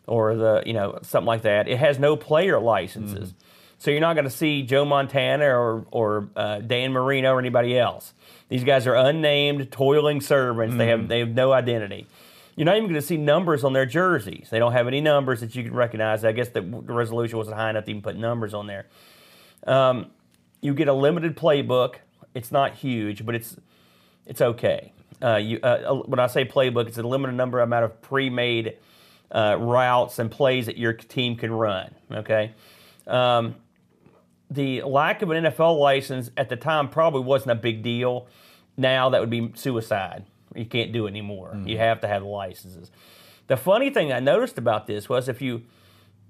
[0.07, 1.69] or the you know something like that.
[1.69, 3.35] It has no player licenses.
[3.79, 7.79] So you're not going to see Joe Montana or or uh, Dan Marino or anybody
[7.79, 8.13] else.
[8.49, 10.77] These guys are unnamed, toiling servants.
[10.77, 12.07] They have they have no identity.
[12.57, 14.49] You're not even going to see numbers on their jerseys.
[14.51, 16.25] They don't have any numbers that you can recognize.
[16.25, 18.87] I guess the, the resolution wasn't high enough to even put numbers on there.
[19.65, 20.11] Um,
[20.61, 21.97] you get a limited playbook.
[22.35, 23.57] It's not huge, but it's
[24.27, 24.93] it's okay.
[25.23, 28.77] Uh, you, uh, when I say playbook, it's a limited number amount of pre-made
[29.31, 31.95] uh, routes and plays that your team can run.
[32.11, 32.53] Okay.
[33.07, 33.55] Um,
[34.51, 38.27] the lack of an NFL license at the time probably wasn't a big deal.
[38.77, 40.25] Now that would be suicide.
[40.55, 41.57] You can't do it anymore.
[41.65, 42.91] You have to have licenses.
[43.49, 45.63] The funny thing I noticed about this was if you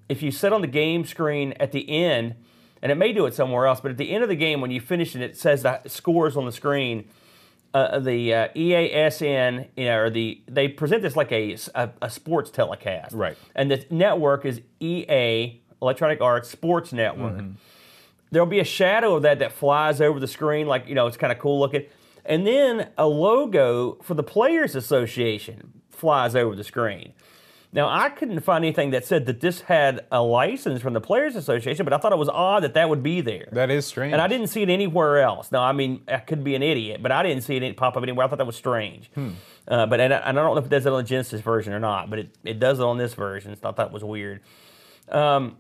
[0.09, 2.35] if you sit on the game screen at the end,
[2.81, 4.71] and it may do it somewhere else, but at the end of the game when
[4.71, 7.09] you finish it, it says the scores on the screen.
[7.75, 12.09] Uh, the uh, EASN, you know, or the they present this like a, a, a
[12.11, 13.37] sports telecast, Right.
[13.55, 17.45] And the network is EA Electronic Arts Sports Network
[18.31, 21.17] there'll be a shadow of that that flies over the screen, like you know, it's
[21.17, 21.85] kind of cool looking,
[22.25, 27.13] and then a logo for the Players Association flies over the screen.
[27.71, 31.37] Now, I couldn't find anything that said that this had a license from the Players
[31.37, 33.47] Association, but I thought it was odd that that would be there.
[33.53, 34.15] That is strange.
[34.15, 35.53] And I didn't see it anywhere else.
[35.53, 38.03] Now, I mean, I could be an idiot, but I didn't see it pop up
[38.03, 38.25] anywhere.
[38.25, 39.11] I thought that was strange.
[39.69, 41.43] Uh, but and I, and I don't know if it does it on the Genesis
[41.43, 43.55] version or not, but it, it does it on this version.
[43.55, 44.41] So I thought that was weird.
[45.11, 45.59] Um,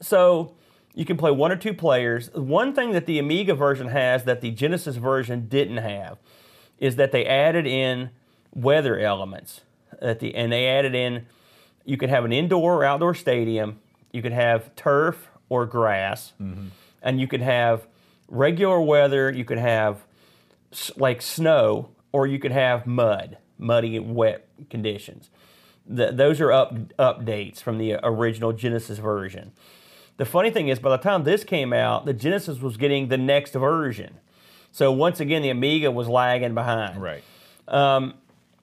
[0.00, 0.54] so
[0.94, 2.30] you can play one or two players.
[2.34, 6.18] One thing that the Amiga version has that the Genesis version didn't have
[6.78, 8.10] is that they added in
[8.54, 9.62] weather elements.
[10.00, 11.26] At the and they added in
[11.84, 13.80] you could have an indoor or outdoor stadium,
[14.12, 16.68] you could have turf or grass, mm-hmm.
[17.02, 17.86] and you could have
[18.28, 20.04] regular weather, you could have
[20.72, 25.30] s- like snow, or you could have mud, muddy, wet conditions.
[25.88, 29.52] Th those are up updates from the original Genesis version.
[30.22, 33.18] The funny thing is, by the time this came out, the Genesis was getting the
[33.18, 34.18] next version.
[34.70, 37.02] So once again, the Amiga was lagging behind.
[37.02, 37.24] right.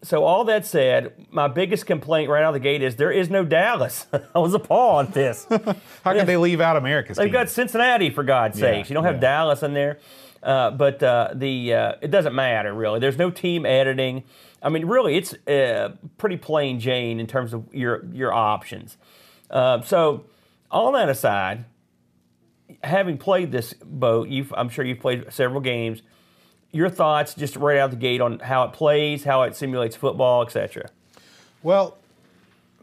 [0.01, 3.29] So all that said, my biggest complaint right out of the gate is there is
[3.29, 4.07] no Dallas.
[4.33, 5.45] I was appalled at this.
[6.05, 7.33] How could they leave out America's They've team?
[7.33, 8.89] got Cincinnati for God's Yeah, sakes.
[8.89, 9.19] You don't have yeah.
[9.19, 9.99] Dallas in there,
[10.41, 13.01] uh, but uh, the uh, it doesn't matter really.
[13.01, 14.23] There's no team editing.
[14.63, 18.95] I mean, really, it's uh, pretty plain Jane in terms of your your options.
[19.49, 20.23] Uh, so,
[20.71, 21.65] all that aside,
[22.83, 26.01] having played this boat, I'm sure you've played several games.
[26.71, 30.43] Your thoughts, just right out the gate, on how it plays, how it simulates football,
[30.43, 30.89] etc.
[31.63, 31.97] Well,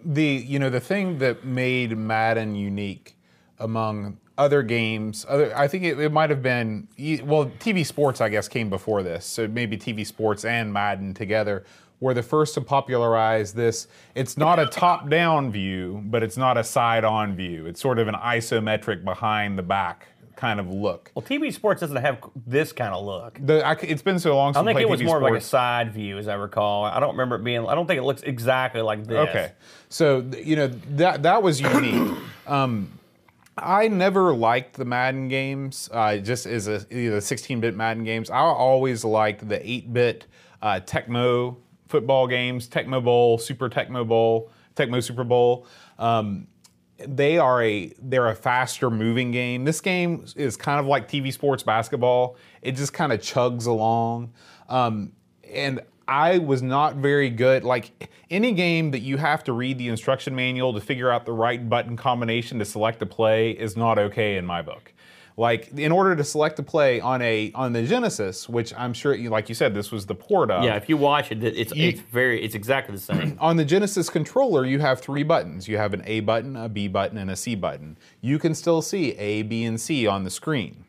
[0.04, 3.16] the you know the thing that made Madden unique
[3.58, 6.88] among other games, other I think it, it might have been
[7.24, 11.64] well TV Sports I guess came before this, so maybe TV Sports and Madden together
[12.00, 13.88] were the first to popularize this.
[14.14, 17.66] It's not a top down view, but it's not a side on view.
[17.66, 21.10] It's sort of an isometric behind the back kind of look.
[21.14, 23.38] Well, TV Sports doesn't have this kind of look.
[23.42, 25.34] The, I it's been so long since I think it was TV more of like
[25.34, 26.84] a side view, as I recall.
[26.84, 27.66] I don't remember it being.
[27.66, 29.28] I don't think it looks exactly like this.
[29.28, 29.52] Okay,
[29.88, 32.16] so you know that that was unique.
[32.46, 32.92] um,
[33.58, 38.28] I never liked the Madden games, uh, just as a the 16-bit Madden games.
[38.28, 40.26] I always liked the 8-bit
[40.60, 41.56] uh, Tecmo
[41.88, 45.66] football games, Tecmo Bowl, Super Tecmo Bowl, Tecmo Super Bowl.
[45.98, 46.46] Um,
[46.98, 49.64] they are a they're a faster moving game.
[49.64, 52.36] This game is kind of like TV sports basketball.
[52.62, 54.32] It just kind of chugs along,
[54.68, 55.12] um,
[55.52, 57.64] and I was not very good.
[57.64, 61.32] Like any game that you have to read the instruction manual to figure out the
[61.32, 64.92] right button combination to select a play is not okay in my book.
[65.38, 69.14] Like in order to select a play on a on the Genesis, which I'm sure,
[69.14, 70.64] you like you said, this was the port of.
[70.64, 73.36] Yeah, if you watch it, it's You- it's very it's exactly the same.
[73.40, 75.68] on the Genesis controller, you have three buttons.
[75.68, 77.98] You have an A button, a B button, and a C button.
[78.22, 80.85] You can still see A, B, and C on the screen.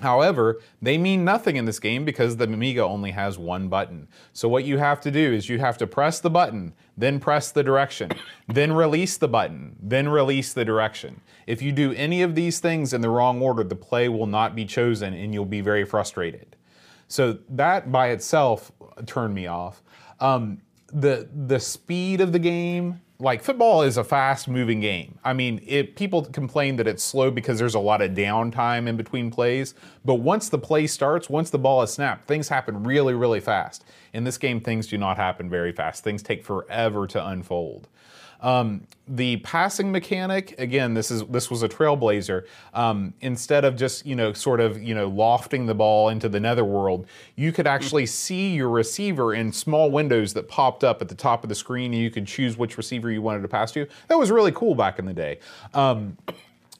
[0.00, 4.08] However, they mean nothing in this game because the Amiga only has one button.
[4.32, 7.50] So what you have to do is you have to press the button, then press
[7.50, 8.10] the direction,
[8.48, 11.20] then release the button, then release the direction.
[11.46, 14.54] If you do any of these things in the wrong order, the play will not
[14.54, 16.56] be chosen and you'll be very frustrated.
[17.08, 18.70] So that by itself
[19.06, 19.82] turned me off.
[20.20, 20.60] Um,
[20.92, 25.18] the the speed of the game, like football, is a fast moving game.
[25.24, 28.96] I mean, it, people complain that it's slow because there's a lot of downtime in
[28.96, 29.74] between plays.
[30.04, 33.84] But once the play starts, once the ball is snapped, things happen really, really fast.
[34.12, 36.04] In this game, things do not happen very fast.
[36.04, 37.88] Things take forever to unfold.
[38.40, 42.44] Um, the passing mechanic, again, this is this was a trailblazer.
[42.74, 46.38] Um, instead of just you know sort of you know lofting the ball into the
[46.38, 51.14] netherworld, you could actually see your receiver in small windows that popped up at the
[51.14, 53.86] top of the screen, and you could choose which receiver you wanted to pass to.
[54.08, 55.38] That was really cool back in the day.
[55.74, 56.16] Um,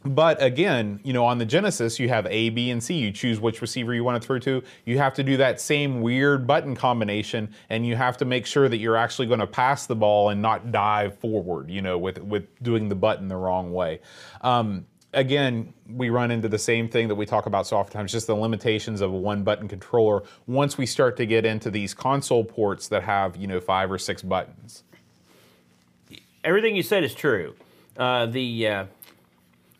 [0.05, 2.95] but again, you know, on the Genesis, you have A, B, and C.
[2.95, 4.63] You choose which receiver you want to throw to.
[4.85, 8.69] You have to do that same weird button combination, and you have to make sure
[8.69, 11.69] that you're actually going to pass the ball and not dive forward.
[11.69, 14.01] You know, with with doing the button the wrong way.
[14.43, 18.29] Um, again, we run into the same thing that we talk about so oftentimes, just
[18.29, 20.23] the limitations of a one button controller.
[20.47, 23.99] Once we start to get into these console ports that have you know five or
[23.99, 24.85] six buttons.
[26.45, 27.57] Everything you said is true.
[27.97, 28.85] Uh, the uh,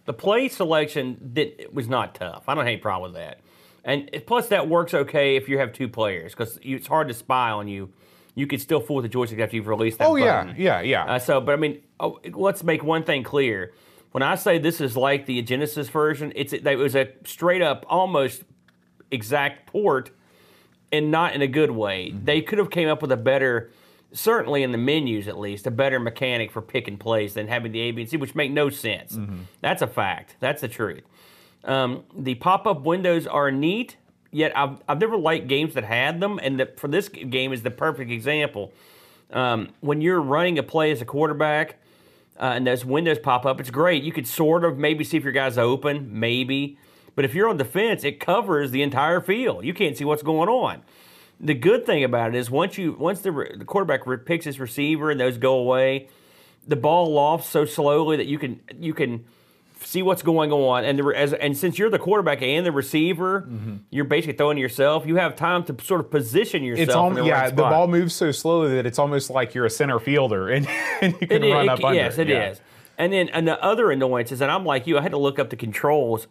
[0.09, 2.45] the play selection did, was not tough.
[2.49, 3.41] I don't have any problem with that.
[3.85, 7.51] And plus, that works okay if you have two players because it's hard to spy
[7.51, 7.93] on you.
[8.35, 10.57] You can still fool with the joystick after you've released that Oh yeah, button.
[10.59, 11.05] yeah, yeah.
[11.05, 13.75] Uh, so, but I mean, oh, let's make one thing clear.
[14.13, 17.85] When I say this is like the Genesis version, it's it was a straight up,
[17.87, 18.45] almost
[19.11, 20.11] exact port,
[20.91, 22.13] and not in a good way.
[22.13, 23.71] They could have came up with a better,
[24.13, 27.73] certainly in the menus at least, a better mechanic for pick and place than having
[27.73, 29.19] the A, B, and C, which make no sense.
[29.61, 30.37] That's a fact.
[30.41, 31.05] That's the truth.
[31.65, 33.97] Um, the pop-up windows are neat,
[34.31, 37.63] yet I've, I've never liked games that had them, and the, for this game is
[37.63, 38.73] the perfect example.
[39.31, 41.77] Um, when you're running a play as a quarterback,
[42.41, 44.03] uh, and those windows pop up, it's great.
[44.05, 46.79] You could sort of maybe see if your guy's open, maybe.
[47.17, 49.65] But if you're on defense, it covers the entire field.
[49.65, 50.83] You can't see what's going on.
[51.41, 54.45] The good thing about it is once you once the, re- the quarterback re- picks
[54.45, 56.09] his receiver and those go away,
[56.67, 59.25] the ball lofts so slowly that you can you can
[59.81, 60.85] see what's going on.
[60.85, 63.77] And the, as, and since you're the quarterback and the receiver, mm-hmm.
[63.91, 65.07] you're basically throwing to yourself.
[65.07, 67.13] You have time to sort of position yourself.
[67.13, 67.43] It's in the yeah.
[67.43, 70.67] right the ball moves so slowly that it's almost like you're a center fielder, and,
[71.01, 71.95] and you can It is- run it- up under.
[71.95, 72.59] Yes, it is.
[72.59, 72.65] yeah.
[72.99, 74.99] And then and the other annoyance is that I'm like you.
[74.99, 76.27] I had to look up the controls.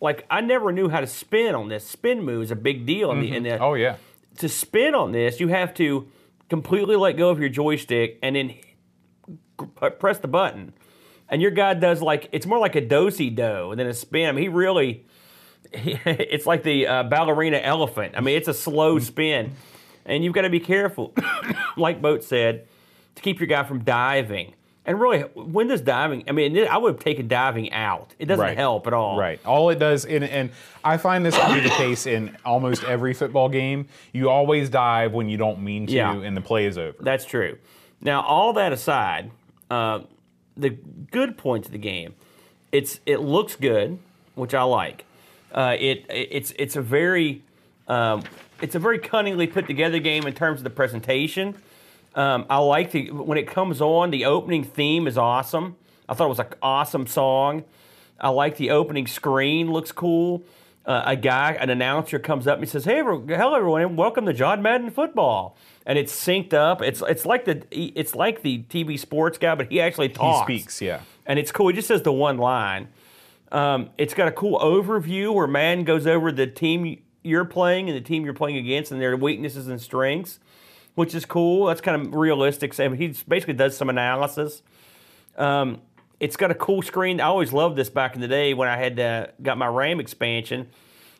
[0.00, 1.84] Like I never knew how to spin on this.
[1.84, 3.10] Spin move is a big deal.
[3.10, 3.58] In the, in mm-hmm.
[3.58, 3.96] the, Oh yeah.
[4.38, 6.08] To spin on this, you have to
[6.48, 8.54] completely let go of your joystick and then
[9.98, 10.74] press the button.
[11.28, 14.28] And your guy does like it's more like a dosey do than a spin.
[14.28, 15.06] I mean, he really,
[15.72, 18.14] it's like the uh, ballerina elephant.
[18.16, 19.52] I mean, it's a slow spin,
[20.04, 21.14] and you've got to be careful,
[21.76, 22.68] like Boat said,
[23.14, 24.54] to keep your guy from diving.
[24.84, 26.24] And really, when does diving?
[26.28, 28.14] I mean, I would have taken diving out.
[28.18, 28.56] It doesn't Right.
[28.56, 29.16] help at all.
[29.16, 29.38] Right.
[29.46, 30.50] All it does, and, and
[30.82, 33.86] I find this to be the case in almost every football game.
[34.12, 36.12] You always dive when you don't mean to, Yeah.
[36.20, 36.96] and the play is over.
[37.00, 37.58] That's true.
[38.00, 39.30] Now, all that aside,
[39.70, 40.00] uh,
[40.56, 40.70] the
[41.12, 42.14] good points of the game,
[42.72, 43.98] it's it looks good,
[44.34, 45.04] which I like.
[45.52, 47.42] Uh, it it's it's a very
[47.86, 48.24] um,
[48.60, 51.54] it's a very cunningly put together game in terms of the presentation.
[52.14, 54.10] Um, I like the when it comes on.
[54.10, 55.76] The opening theme is awesome.
[56.08, 57.64] I thought it was an awesome song.
[58.20, 60.42] I like the opening screen; looks cool.
[60.84, 64.26] uh, a guy, an announcer, comes up and he says, "Hey, hello everyone, and welcome
[64.26, 65.56] to John Madden Football."
[65.86, 66.82] And it's synced up.
[66.82, 70.48] It's it's like the it's like the TV sports guy, but he actually talks.
[70.50, 71.00] He speaks, yeah.
[71.26, 71.68] and it's cool.
[71.68, 72.88] He just says the one line.
[73.52, 77.96] Um, it's got a cool overview where man goes over the team you're playing and
[77.96, 80.40] the team you're playing against and their weaknesses and strengths,
[80.94, 81.66] which is cool.
[81.66, 82.74] That's kind of realistic.
[82.74, 84.62] So he basically does some analysis.
[85.36, 85.80] Um,
[86.20, 87.20] it's got a cool screen.
[87.20, 89.98] I always loved this back in the day when I had uh, got my RAM
[90.00, 90.68] expansion.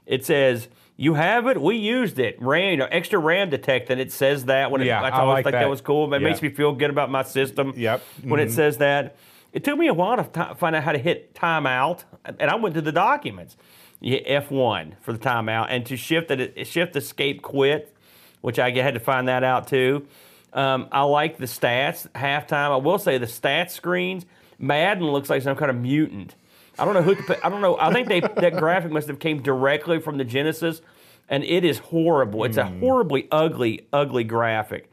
[0.07, 1.61] It says, "You have it.
[1.61, 2.37] We used it.
[2.41, 5.35] RAM, you know, extra RAM detected." It says that when it, Yeah, I I always
[5.37, 5.61] like think that.
[5.61, 5.71] that.
[5.71, 6.13] was cool.
[6.13, 6.29] It Yeah.
[6.29, 7.73] makes me feel good about my system.
[7.77, 8.03] Yep.
[8.25, 8.53] When it Mhm.
[8.53, 9.17] says that,
[9.53, 12.55] it took me a while to ti- find out how to hit timeout, and I
[12.57, 13.57] went to the documents.
[14.01, 17.95] You hit F1 for the timeout, and to shift it, shift escape quit,
[18.43, 20.07] which I had to find that out too.
[20.53, 22.71] Um, I like the stats halftime.
[22.71, 24.27] I will say the stats screens.
[24.59, 26.35] Madden looks like some kind of mutant.
[26.79, 27.15] I don't know who.
[27.15, 27.79] To put, I don't know.
[27.79, 30.83] I think they that graphic must have came directly from the Genesis,
[31.29, 32.45] and it is horrible.
[32.45, 34.91] It's a horribly ugly, ugly graphic.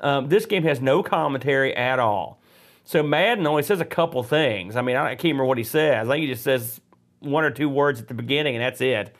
[0.00, 2.40] Um, this game has no commentary at all.
[2.84, 4.76] So Madden only says a couple things.
[4.76, 6.08] I mean, I can't remember what he says.
[6.08, 6.80] I think he just says
[7.20, 9.14] one or two words at the beginning, and that's it.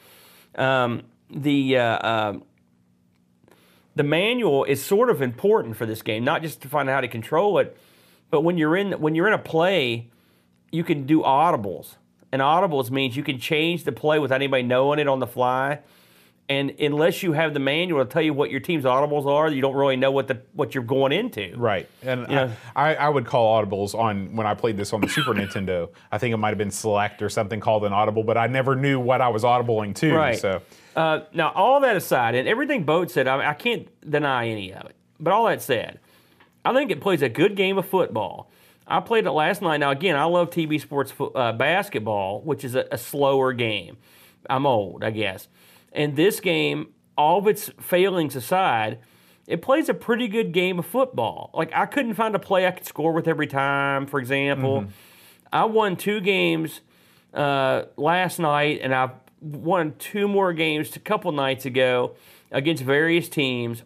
[0.56, 2.42] Um, the uh, um
[3.94, 7.00] the manual is sort of important for this game, not just to find out how
[7.00, 7.76] to control it,
[8.30, 10.10] but when you're in when you're in a play,
[10.72, 11.96] you can do audibles.
[12.32, 15.80] And audibles means you can change the play without anybody knowing it on the fly.
[16.46, 19.62] And unless you have the manual to tell you what your team's audibles are, you
[19.62, 21.54] don't really know what the what you're going into.
[21.56, 22.50] Right, and Yeah.
[22.76, 25.88] I, I would call audibles on when I played this on the Super Nintendo.
[26.12, 28.76] I think it might have been select or something called an audible, but I never
[28.76, 30.14] knew what I was audibling to.
[30.14, 30.38] Right.
[30.38, 30.60] So
[30.94, 34.84] Uh, now, all that aside, and everything Boat said, I, I can't deny any of
[34.84, 34.94] it.
[35.18, 35.98] But all that said,
[36.62, 38.50] I think it plays a good game of football.
[38.86, 39.78] I played it last night.
[39.78, 43.96] Now, again, I love TV sports uh, basketball, which is a, a slower game.
[44.50, 45.48] I'm old, I guess.
[45.94, 48.98] And this game, all of its failings aside,
[49.46, 51.50] it plays a pretty good game of football.
[51.54, 54.86] Like, I couldn't find a play I could score with every time, for example.
[55.52, 56.80] I won two games
[57.32, 62.16] uh, last night, and I won two more games a couple nights ago
[62.50, 63.82] against various teams,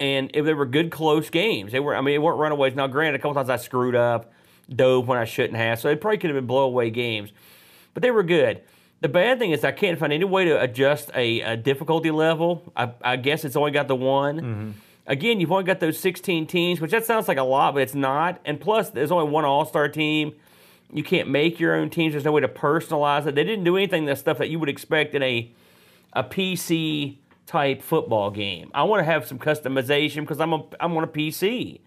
[0.00, 1.72] and it, they were good, close games.
[1.72, 2.74] They were, I mean, they weren't runaways.
[2.74, 4.32] Now, granted, a couple times I screwed up,
[4.68, 7.32] dove when I shouldn't have, so they probably could have been blowaway games,
[7.94, 8.62] but they were good.
[9.04, 12.72] The bad thing is I can't find any way to adjust a, a difficulty level.
[12.74, 14.74] I, I guess it's only got the one.
[15.06, 17.94] Again, you've only got those 16 teams, which that sounds like a lot, but it's
[17.94, 18.40] not.
[18.46, 20.32] And plus, there's only one All Star team.
[20.90, 22.14] You can't make your own teams.
[22.14, 23.34] There's no way to personalize it.
[23.34, 25.52] They didn't do anything that stuff that you would expect in a
[26.14, 28.70] a PC type football game.
[28.72, 31.80] I want to have some customization because I'm a, I'm on a PC,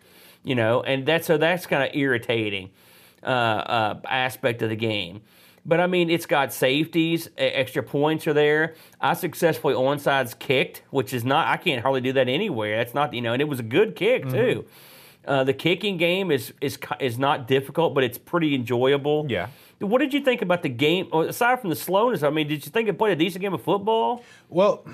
[0.44, 2.70] you know, and that's so that's kind of irritating
[3.24, 5.22] uh, uh, aspect of the game.
[5.68, 8.76] But I mean, it's got safeties, extra points are there.
[9.02, 12.78] I successfully onsides kicked, which is not I can't hardly do that anywhere.
[12.78, 14.66] That's not you know, and it was a good kick too.
[15.26, 19.26] Uh, the kicking game is is is not difficult, but it's pretty enjoyable.
[19.30, 19.48] Yeah.
[19.80, 21.10] What did you think about the game?
[21.12, 23.54] oh, Aside from the slowness, I mean, did you think it played a decent game
[23.54, 24.24] of football?
[24.50, 24.88] Well,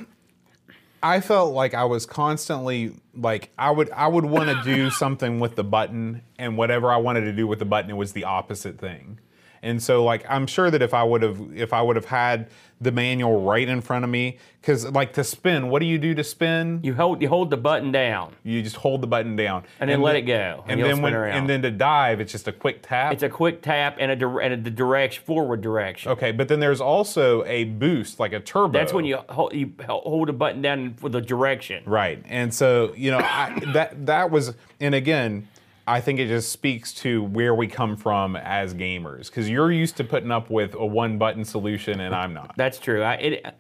[1.04, 5.40] I felt like I was constantly like I would I would want to do something
[5.40, 8.24] with the button and whatever I wanted to do with the button it was the
[8.24, 9.20] opposite thing.
[9.64, 12.50] And so like I'm sure that if I would have if I would have had
[12.82, 16.14] the manual right in front of me cuz like to spin, what do you do
[16.16, 16.82] to spin?
[16.84, 18.34] You hold you hold the button down.
[18.44, 21.14] You just hold the button down And then let it go, and And, then when
[21.14, 21.38] around.
[21.38, 23.14] and then to dive it's just a quick tap.
[23.14, 26.12] It's a quick tap and a and a the direction forward direction.
[26.12, 28.78] okay, but then there's also a boost like a turbo.
[28.78, 31.84] That's when you hold, you hold a button down for the direction.
[31.86, 32.22] Right.
[32.28, 35.48] And so, you know, I, that that was and again,
[35.86, 39.98] I think it just speaks to where we come from as gamers cuz you're used
[39.98, 42.56] to putting up with a one button solution and I'm not.
[42.56, 43.04] That's true.
[43.04, 43.56] I it,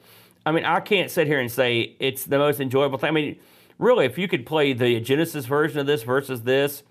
[0.45, 3.09] I mean, I can't sit here and say it's the most enjoyable thing.
[3.09, 3.39] I mean,
[3.77, 6.83] really, if you could play the Genesis version of this versus this,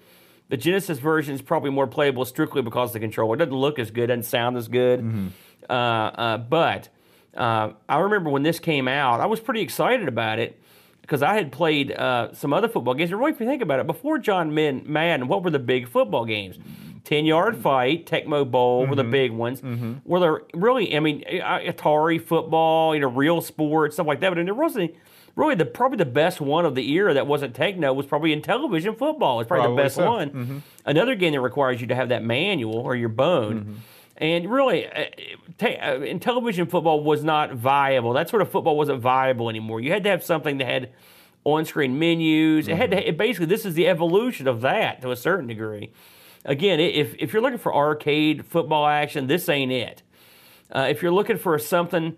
[0.49, 3.35] the Genesis version is probably more playable strictly because the controller.
[3.35, 5.33] It doesn't look as good, doesn't sound as good.
[5.69, 6.89] Uh, uh, but
[7.37, 10.62] uh, I remember when this came out, I was pretty excited about it
[11.03, 13.11] because I had played uh, some other football games.
[13.11, 15.89] And really, if you think about it, before John Min- Madden, what were the big
[15.89, 16.59] football games?
[17.05, 17.63] 10 yard mm-hmm.
[17.63, 19.11] fight, Tecmo Bowl were the mm-hmm.
[19.11, 19.61] big ones.
[19.61, 19.95] Mm-hmm.
[20.05, 24.35] Were there really, I mean, Atari football, you know, real sports, stuff like that.
[24.35, 24.95] But there wasn't
[25.35, 28.97] really the probably the best one of the era that wasn't Tecmo was probably Intellivision
[28.97, 29.41] football.
[29.41, 30.11] It's probably, Probably the best so.
[30.11, 30.63] one.
[30.87, 33.83] Another game that requires you to have that manual or your bone.
[34.23, 35.07] And really, uh,
[35.59, 38.13] te- uh, Intellivision football was not viable.
[38.13, 39.81] That sort of football wasn't viable anymore.
[39.81, 40.91] You had to have something that had
[41.43, 42.69] on-screen menus.
[42.69, 45.91] It had to, it basically this is the evolution of that to a certain degree.
[46.45, 50.05] Again, if if you're looking for arcade football action, this ain't it.
[50.71, 52.17] Uh, if you're looking for something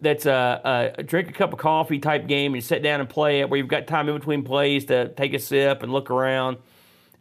[0.00, 3.08] that's a, a drink a cup of coffee type game and you sit down and
[3.08, 6.10] play it, where you've got time in between plays to take a sip and look
[6.10, 6.56] around.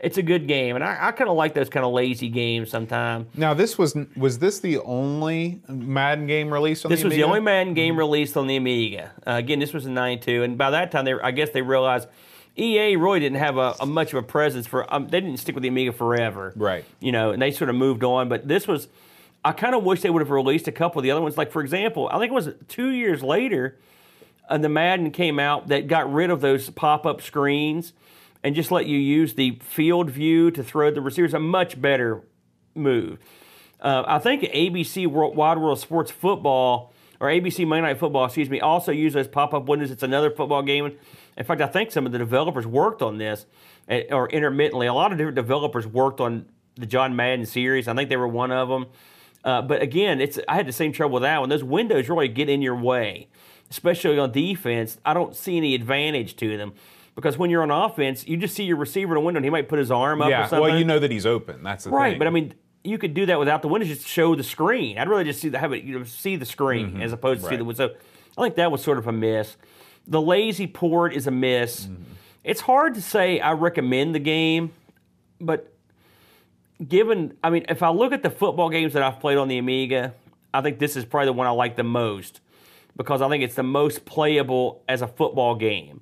[0.03, 2.69] It's a good game, and I, I kind of like those kind of lazy games
[2.69, 3.27] sometimes.
[3.37, 7.21] Now this was was this the only Madden game released on This the was the
[7.21, 7.27] Amiga?
[7.29, 9.11] only Madden game released on the Amiga.
[9.25, 12.09] Uh, again, this was in '92, and by that time, they I guess they realized
[12.57, 14.93] EA really didn't have a, a much of a presence for.
[14.93, 16.83] Um, they didn't stick with the Amiga forever, Right.
[16.99, 18.27] You know, and they sort of moved on.
[18.29, 18.89] But this was,
[19.45, 21.37] I kind of wish they would have released a couple of the other ones.
[21.37, 23.77] Like for example, I think it was two years later,
[24.49, 27.93] uh, the Madden came out that got rid of those pop-up screens
[28.43, 31.33] and just let you use the field view to throw the receivers.
[31.33, 32.21] A much better
[32.75, 33.19] move.
[33.79, 38.49] Uh, I think ABC World, Wide World Sports Football or ABC Monday Night Football, excuse
[38.49, 39.91] me, also use those pop-up windows.
[39.91, 40.97] It's another football game.
[41.37, 43.45] In fact, I think some of the developers worked on this,
[43.87, 44.87] eh, or intermittently.
[44.87, 47.87] A lot of different developers worked on the John Madden series.
[47.87, 48.87] I think they were one of them.
[49.43, 51.49] Uh, but again, it's I had the same trouble with that one.
[51.49, 53.27] Those windows really get in your way,
[53.69, 54.97] especially on defense.
[55.05, 56.73] I don't see any advantage to them
[57.15, 59.49] because when you're on offense, you just see your receiver in a window and he
[59.51, 60.61] might put his arm up or Yeah, something.
[60.67, 61.63] well, you know that he's open.
[61.63, 62.19] That's the Right, thing.
[62.19, 62.53] but I mean,
[62.83, 63.87] you could do that without the window.
[63.87, 64.97] Just show the screen.
[64.97, 67.01] I'd really just see the have it, you know, see the screen mm-hmm.
[67.01, 67.89] as opposed to see the window.
[67.89, 67.95] So
[68.37, 69.55] I think that was sort of a miss.
[70.07, 71.85] The lazy port is a miss.
[71.85, 72.03] Mm-hmm.
[72.43, 74.73] It's hard to say I recommend the game,
[75.39, 75.73] but
[76.85, 79.57] given, I mean, if I look at the football games that I've played on the
[79.57, 80.13] Amiga,
[80.53, 82.41] I think this is probably the one I like the most
[82.97, 86.01] because I think it's the most playable as a football game.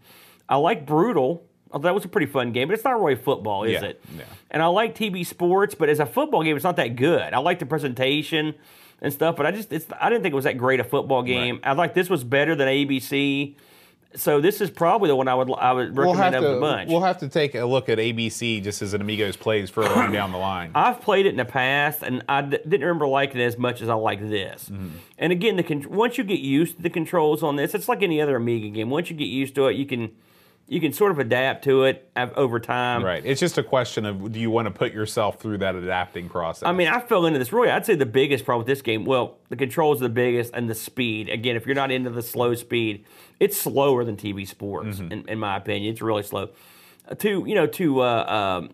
[0.52, 1.44] I like Brutal.
[1.74, 4.04] Oh, that was a pretty fun game, but it's not really football, is Yeah, it?
[4.18, 4.24] yeah.
[4.52, 7.34] And I like TV Sports, but as a football game, it's not that good.
[7.34, 8.56] I like the presentation
[9.02, 11.24] and stuff, but I just it's I didn't think it was that great a football
[11.24, 11.62] game.
[11.64, 13.56] I like this was better than ABC.
[14.14, 16.56] So this is probably the one I would I would we'll have recommend of to
[16.56, 16.90] the bunch.
[16.90, 20.12] we'll have to take a look at ABC just as an Amigos plays further on
[20.12, 20.72] down the line.
[20.76, 23.82] I've played it in the past, and I d- didn't remember liking it as much
[23.82, 24.68] as I like this.
[24.70, 24.90] Mm-hmm.
[25.18, 28.04] And again, the con- once you get used to the controls on this, it's like
[28.04, 28.90] any other Amiga game.
[28.90, 30.12] Once you get used to it, you can
[30.72, 33.04] you can sort of adapt to it over time.
[33.04, 33.22] Right.
[33.26, 36.66] It's just a question of do you want to put yourself through that adapting process?
[36.66, 37.70] I mean, I fell into this really.
[37.70, 40.70] I'd say the biggest problem with this game, well, the controls are the biggest, and
[40.70, 41.28] the speed.
[41.28, 43.04] Again, if you're not into the slow speed,
[43.38, 45.92] it's slower than TV Sports, in, in my opinion.
[45.92, 46.52] It's really slow.
[47.06, 48.70] Uh, to you know, to uh, um,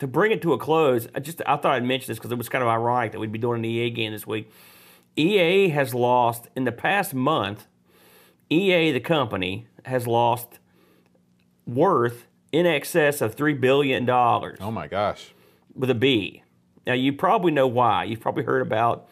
[0.00, 2.38] to bring it to a close, I just I thought I'd mention this because it
[2.38, 4.50] was kind of ironic that we'd be doing an EA game this week.
[5.16, 7.68] EA has lost in the past month.
[8.50, 10.58] EA, the company, has lost
[11.66, 15.32] worth in excess of three billion dollars oh my gosh.
[15.74, 16.42] with a B.
[16.86, 18.04] Now you probably know why.
[18.04, 19.08] You've probably heard about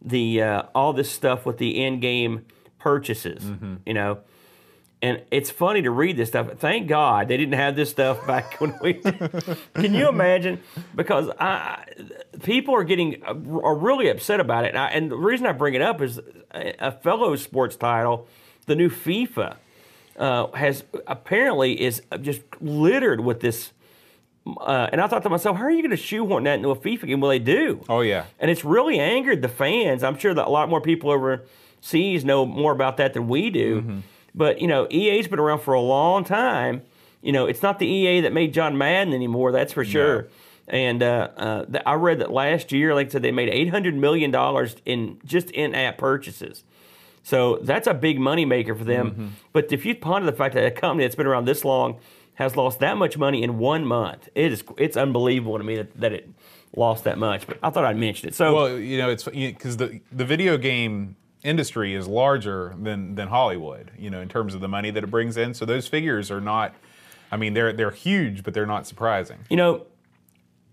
[0.00, 2.46] the uh, all this stuff with the in-game
[2.78, 3.44] purchases.
[3.84, 4.20] You know,
[5.02, 6.52] and it's funny to read this stuff.
[6.58, 8.94] Thank God they didn't have this stuff back when we.
[8.94, 10.60] Can you imagine?
[10.94, 11.84] Because I,
[12.42, 15.74] people are getting are really upset about it, and, I, and the reason I bring
[15.74, 16.20] it up is
[16.52, 18.28] a fellow sports title,
[18.66, 19.56] the new FIFA.
[20.16, 23.72] Uh, has apparently is just littered with this
[24.60, 26.76] uh, and I thought to myself, how are you going to shoehorn that into a
[26.76, 27.20] FIFA game?
[27.20, 27.84] Well, they do.
[27.88, 28.26] Oh yeah.
[28.38, 30.04] And it's really angered the fans.
[30.04, 33.80] I'm sure that a lot more people overseas know more about that than we do.
[33.80, 33.98] Mm-hmm.
[34.34, 36.82] But, you know, EA's been around for a long time.
[37.22, 40.28] You know, it's not the EA that made John Madden anymore, that's for sure.
[40.68, 44.34] And uh, uh, I read that last year, like I said, they made $800 million
[44.84, 46.64] in just in app purchases.
[47.26, 49.10] So that's a big moneymaker for them.
[49.10, 49.26] Mm-hmm.
[49.52, 51.98] But if you ponder the fact that a company that's been around this long
[52.34, 56.00] has lost that much money in one month, it is it's unbelievable to me that,
[56.00, 56.30] that it
[56.76, 57.48] lost that much.
[57.48, 58.36] But I thought I'd mention it.
[58.36, 63.26] So Well, you know, it's because the the video game industry is larger than than
[63.26, 63.90] Hollywood.
[63.98, 65.52] You know, in terms of the money that it brings in.
[65.52, 66.76] So those figures are not.
[67.32, 69.38] I mean, they're they're huge, but they're not surprising.
[69.50, 69.86] you know,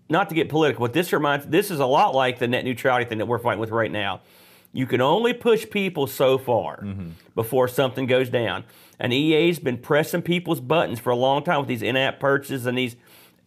[0.08, 3.06] not to get political, but this reminds this is a lot like the net neutrality
[3.06, 4.20] thing that we're fighting with right now.
[4.74, 7.10] You can only push people so far mm-hmm.
[7.36, 8.64] before something goes down.
[8.98, 12.76] And EA's been pressing people's buttons for a long time with these in-app purchases and
[12.76, 12.96] these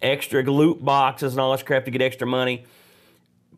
[0.02, 2.66] extra loot boxes and all this crap to get extra money.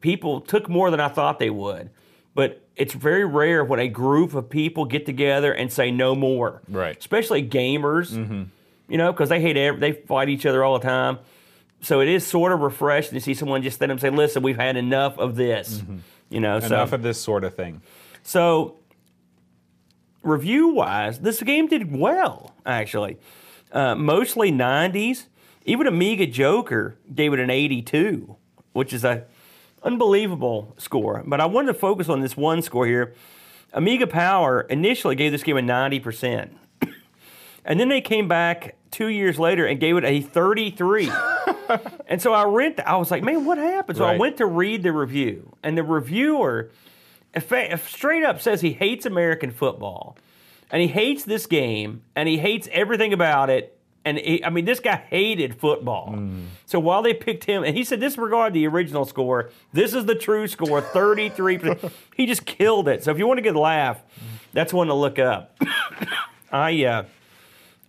[0.01, 1.91] People took more than I thought they would.
[2.33, 6.63] But it's very rare when a group of people get together and say no more.
[6.67, 6.97] Right.
[6.97, 8.43] Especially gamers, mm-hmm.
[8.87, 11.19] you know, because they hate every, they fight each other all the time.
[11.81, 14.43] So it is sort of refreshing to see someone just stand up and say, "Listen,
[14.43, 15.97] we've had enough of this." Mm-hmm.
[16.29, 17.81] You know, Enough so of this sort of thing.
[18.23, 18.75] so
[20.21, 23.17] review wise, this game did well actually.
[23.71, 25.25] Uh, mostly 90s.
[25.65, 28.35] Even Amiga Joker gave it an 82,
[28.73, 29.25] which is a
[29.83, 31.23] unbelievable score.
[31.25, 33.13] But I wanted to focus on this one score here.
[33.73, 36.49] Amiga Power initially gave this game a 90%.
[37.65, 41.11] And then they came back two years later and gave it a 33.
[42.07, 42.79] and so I rent.
[42.79, 43.97] I was like, man, what happened?
[43.97, 46.71] So I went to read the review, and the reviewer
[47.37, 50.17] straight up says he hates American football,
[50.71, 53.75] and he hates this game, and he hates everything about it.
[54.05, 56.17] And he, I mean, this guy hated football.
[56.65, 59.51] So while they picked him, and he said, disregard the original score.
[59.73, 61.57] This is the true score, thirty-three.
[61.57, 63.03] percent He just killed it.
[63.03, 64.01] So if you want to get a laugh,
[64.53, 65.57] that's one to look up.
[66.51, 67.03] I uh,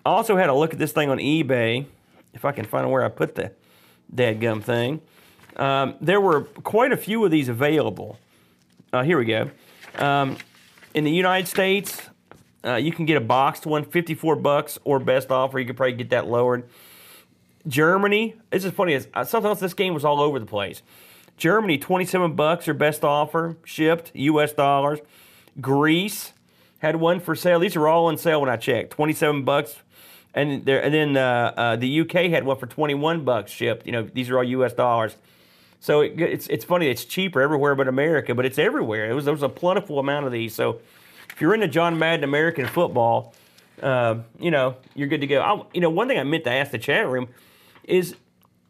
[0.04, 1.86] also had a look at this thing on eBay.
[2.34, 3.52] If I can find where I put the
[4.14, 5.00] dadgum thing.
[5.56, 8.18] Um, there were quite a few of these available.
[8.92, 9.50] Uh, here we go.
[9.96, 10.36] Um,
[10.94, 12.00] in the United States,
[12.64, 15.58] uh, you can get a boxed one, 54 bucks or best offer.
[15.58, 16.68] You could probably get that lowered.
[17.66, 18.98] Germany, this is funny.
[19.14, 20.82] Uh, sometimes this game was all over the place.
[21.36, 24.52] Germany, 27 bucks or best offer, shipped U.S.
[24.52, 25.00] dollars.
[25.60, 26.32] Greece
[26.78, 27.58] had one for sale.
[27.58, 28.90] These are all on sale when I checked.
[28.92, 29.76] 27 bucks.
[30.32, 33.84] And there, and then uh, uh, the UK had one for 21 bucks shipped.
[33.84, 34.72] You know, these are all U.S.
[34.72, 35.16] dollars.
[35.80, 36.88] So it, it's it's funny.
[36.88, 39.10] It's cheaper everywhere but America, but it's everywhere.
[39.10, 40.54] It was there was a plentiful amount of these.
[40.54, 40.80] So
[41.30, 43.34] if you're into John Madden American football,
[43.82, 45.40] uh, you know you're good to go.
[45.40, 47.28] I, you know, one thing I meant to ask the chat room
[47.82, 48.14] is,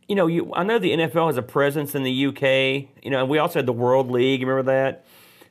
[0.08, 3.04] you know, you I know the NFL has a presence in the UK.
[3.04, 4.40] You know, and we also had the World League.
[4.40, 5.04] Remember that?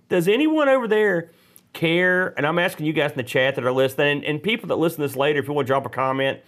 [0.08, 1.30] Does anyone over there
[1.74, 2.34] care?
[2.38, 4.78] And I'm asking you guys in the chat that are listening, and, and people that
[4.78, 6.40] listen to this later, if you want to drop a comment,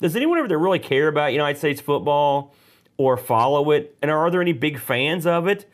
[0.00, 2.54] does anyone over there really care about United States football
[2.96, 3.96] or follow it?
[4.02, 5.70] And are there any big fans of it?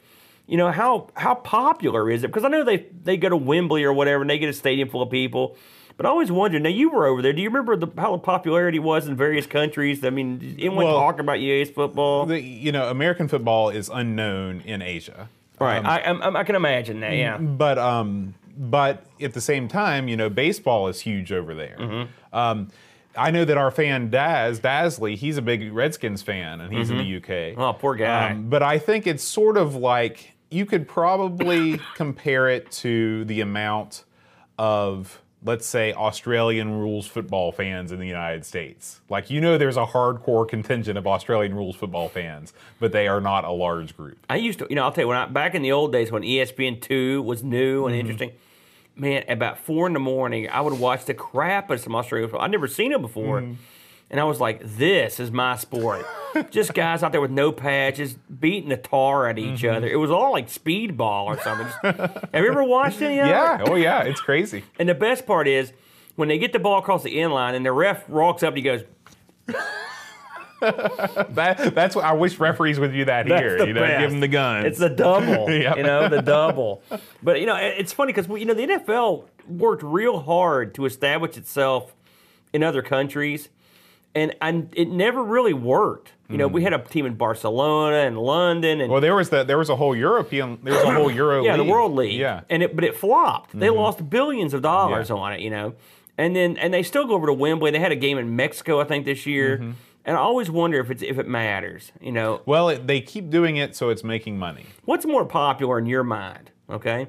[0.47, 2.29] You know how how popular is it?
[2.29, 4.89] Because I know they they go to Wembley or whatever, and they get a stadium
[4.89, 5.57] full of people.
[5.97, 6.63] But I always wondered.
[6.63, 7.33] Now you were over there.
[7.33, 10.05] Do you remember the, how the popularity was in various countries?
[10.05, 12.27] I mean, anyone Well, talk about UA's football?
[12.27, 15.31] The, you know, American football is unknown in Asia.
[15.59, 15.85] right.
[15.85, 17.15] I, I I can imagine that.
[17.17, 17.39] Yeah.
[17.39, 21.77] but um, but at the same time, you know, baseball is huge over there.
[21.79, 22.37] Mm-hmm.
[22.37, 22.69] Um,
[23.17, 26.99] I know that our fan Daz Dasley, he's a big Redskins fan, and he's in
[26.99, 27.59] the UK.
[27.59, 28.31] Oh, poor guy.
[28.33, 33.41] Um, but I think it's sort of like you could probably compare it to the
[33.41, 34.05] amount
[34.59, 39.01] of, let's say, Australian rules football fans in the United States.
[39.09, 43.21] Like, you know, there's a hardcore contingent of Australian rules football fans, but they are
[43.21, 44.19] not a large group.
[44.29, 46.11] I used to, you know, I'll tell you when I back in the old days
[46.13, 47.89] when E ESPN two was new Mm-hmm.
[47.89, 48.33] and interesting.
[48.97, 52.31] Man, about four in the morning, I would watch the crap out of some Australian
[52.31, 52.45] football.
[52.45, 53.55] I'd never seen it before, Mm-hmm.
[54.11, 56.07] and I was like, "This is my sport."
[56.51, 59.77] Just guys out there with no patches, beating the tar at each Mm-hmm.
[59.77, 59.87] other.
[59.89, 61.67] It was all like speedball or something.
[61.83, 63.65] Have you ever watched any of Yeah.
[63.67, 64.03] Oh, yeah.
[64.03, 64.65] It's crazy.
[64.79, 65.73] And the best part is
[66.15, 68.59] when they get the ball across the end line, and the ref walks up and
[68.59, 68.83] he goes,
[71.31, 73.67] That, that's what I wish referees would do that That's here.
[73.67, 74.01] You know, best.
[74.01, 74.67] give them the guns.
[74.67, 75.77] It's the double, Yep.
[75.77, 76.83] you know, the double.
[77.23, 81.37] But you know, it's funny because you know the NFL worked real hard to establish
[81.37, 81.95] itself
[82.53, 83.49] in other countries,
[84.15, 86.13] and and it never really worked.
[86.29, 89.45] You know, we had a team in Barcelona and London, and well, there was the
[89.45, 91.67] there was a whole European there was a whole Euro yeah, league.
[91.67, 92.19] the World League.
[92.19, 92.41] Yeah.
[92.51, 93.57] and it but it flopped.
[93.57, 93.77] They mm-hmm.
[93.77, 95.17] lost billions of dollars Yeah.
[95.17, 95.41] on it.
[95.41, 95.75] You know,
[96.19, 97.71] and then and they still go over to Wembley.
[97.71, 99.59] They had a game in Mexico, I think, this year.
[99.59, 99.71] Mm-hmm.
[100.07, 101.91] And I always wonder if it's if it matters.
[102.01, 104.65] You know, Well, it, they keep doing it, so it's making money.
[104.85, 106.53] What's more popular in your mind?
[106.71, 107.09] Okay,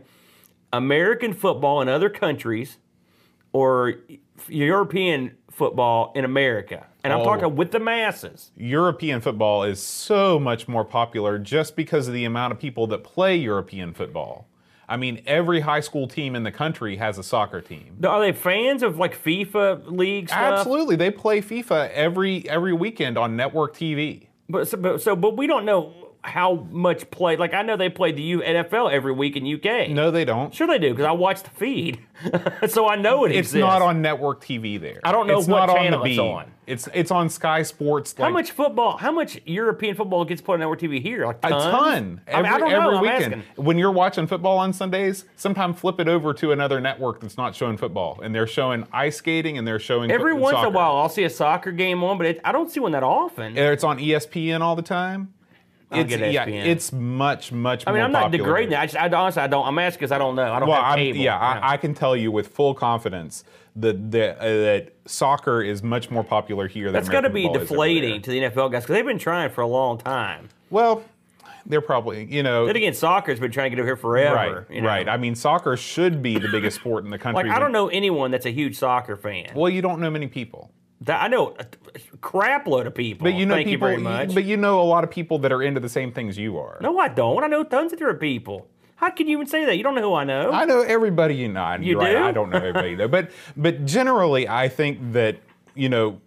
[0.73, 2.77] American football in other countries,
[3.53, 3.93] or
[4.47, 6.87] European football in America?
[7.03, 7.25] And I'm Oh.
[7.25, 8.51] talking with the masses.
[8.57, 13.03] European football is so much more popular just because of the amount of people that
[13.03, 14.47] play European football.
[14.89, 17.97] I mean, every high school team in the country has a soccer team.
[18.07, 20.31] Are they fans of like FIFA leagues?
[20.31, 24.27] Absolutely, they play FIFA every every weekend on network TV.
[24.49, 27.37] But so, but so, but we don't know how much play.
[27.37, 29.89] Like I know they play the U- NFL every week in UK.
[29.89, 30.53] No, they don't.
[30.53, 31.99] Sure they do because I watch the feed,
[32.67, 33.55] so I know it It's exists.
[33.59, 34.99] not on network TV there.
[35.03, 36.51] I don't know it's what channel on the it's on.
[36.67, 38.13] It's it's on Sky Sports.
[38.17, 38.97] How much football?
[38.97, 41.25] How much European football gets put on network TV here?
[41.25, 42.19] Like A ton.
[42.27, 42.81] I, mean, Every, I don't know.
[42.87, 43.33] every I'm weekend.
[43.45, 43.63] asking.
[43.63, 47.55] When you're watching football on Sundays, sometimes flip it over to another network that's not
[47.55, 50.97] showing football, and they're showing ice skating and they're showing Every once in a while,
[50.97, 53.57] I'll see a soccer game on, but it, I don't see one that often.
[53.57, 55.33] It's on ESPN all the time.
[55.89, 57.85] I'll It's, yeah, it's much much.
[57.87, 58.81] I mean, I'm not popular degrading that.
[58.81, 59.65] I, just, I honestly, I don't.
[59.65, 60.51] I'm asking because I don't know.
[60.51, 61.37] I don't Well, have I'm, yeah.
[61.37, 63.45] I, I can tell you with full confidence
[63.77, 66.91] that that, uh, that soccer is much more popular here.
[66.91, 69.67] That's got to be deflating to the NFL guys because they've been trying for a
[69.67, 70.49] long time.
[70.69, 71.03] Well,
[71.65, 74.65] they're probably you know Then again, soccer's been trying to get over here forever.
[74.69, 74.87] right, you know?
[74.87, 75.07] right.
[75.07, 77.47] I mean, soccer should be the biggest sport in the country.
[77.47, 79.51] Like I don't know anyone that's a huge soccer fan.
[79.55, 80.71] Well, you don't know many people.
[81.01, 83.25] That, I know a crap load of people.
[83.25, 83.89] But you know Thank people.
[83.89, 84.33] you very much.
[84.33, 86.77] But you know a lot of people that are into the same things you are.
[86.81, 87.43] no, I don't.
[87.43, 88.67] I know tons of different people.
[88.95, 89.77] How can you even say that?
[89.77, 90.51] You don't know who I know.
[90.51, 91.75] I know everybody you know.
[91.75, 92.23] You You're right, do?
[92.23, 93.07] I don't know everybody though.
[93.07, 95.37] But but generally, I think that
[95.75, 96.19] you know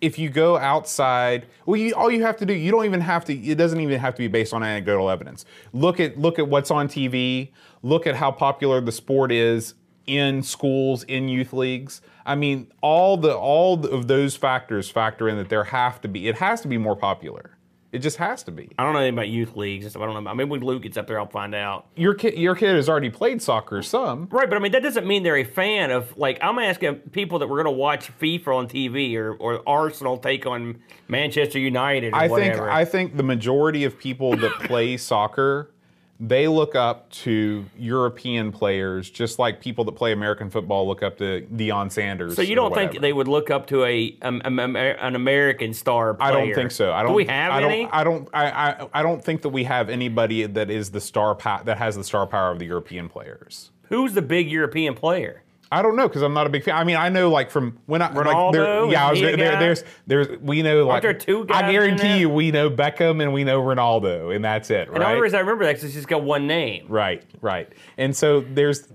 [0.00, 3.24] if you go outside, well, you, all you have to do, you don't even have
[3.26, 3.34] to.
[3.34, 5.44] It doesn't even have to be based on anecdotal evidence.
[5.72, 7.50] Look at look at what's on TV.
[7.82, 9.74] Look at how popular the sport is
[10.06, 12.00] in schools, in youth leagues.
[12.24, 16.28] I mean, all the all of those factors factor in that there have to be.
[16.28, 17.56] It has to be more popular.
[17.92, 18.68] It just has to be.
[18.78, 20.02] I don't know anything about youth leagues and stuff.
[20.02, 20.30] I don't know.
[20.30, 21.86] I mean, when Luke gets up there, I'll find out.
[21.96, 24.28] Your kid, your kid has already played soccer some.
[24.30, 27.38] Right, but I mean that doesn't mean they're a fan of like I'm asking people
[27.38, 32.12] that were going to watch FIFA on TV or, or Arsenal take on Manchester United
[32.12, 32.56] or I think.
[32.56, 35.70] I think the majority of people that play soccer,
[36.18, 41.18] they look up to European players, just like people that play American football look up
[41.18, 42.34] to Deion Sanders.
[42.36, 45.74] so you don't think they would look up to a um, um, um, an American
[45.74, 46.28] star player?
[46.28, 46.92] I don't think so.
[46.92, 47.12] I don't.
[47.12, 47.82] Do we have I any?
[47.82, 48.28] Don't, I don't.
[48.32, 48.88] I, I.
[48.94, 52.26] I don't think that we have anybody that is the star that has the star
[52.26, 53.70] power of the European players.
[53.88, 55.42] Who's the big European player?
[55.72, 56.76] I don't know because I'm not a big fan.
[56.76, 58.14] I mean, I know like from when I like
[58.52, 58.92] there, Ronaldo?
[58.92, 62.18] yeah, I was he there, there's there's we know like there two guys I guarantee
[62.18, 65.36] you we know Beckham and we know Ronaldo and that's it, And the only reason
[65.36, 66.86] I remember that is 'cause he's got one name.
[66.88, 67.68] Right, right.
[67.98, 68.86] And so there's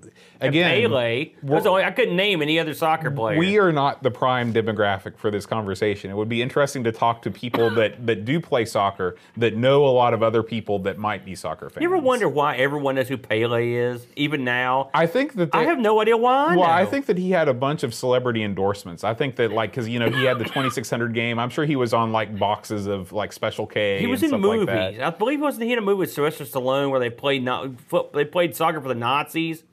[0.42, 1.32] again Pele.
[1.44, 3.38] That's only, I couldn't name any other soccer player.
[3.38, 6.12] we are not the prime demographic for this conversation.
[6.12, 9.86] It would be interesting to talk to people that that do play soccer that know
[9.86, 11.82] a lot of other people that might be soccer fans.
[11.82, 14.90] you ever wonder why everyone knows who Pele is, even now?
[14.94, 16.54] I think that I have no idea why.
[16.54, 19.04] I Well, I think that he had a bunch of celebrity endorsements.
[19.04, 21.40] I think that like because you know he had the 2600 game.
[21.40, 24.00] I'm sure he was on like boxes of like Special K.
[24.00, 24.68] he was in movies.
[24.68, 25.00] Like.
[25.00, 27.70] I believe he wasn't he in a movie with Sylvester Stallone where they played not
[28.14, 29.64] they played soccer for the Nazis?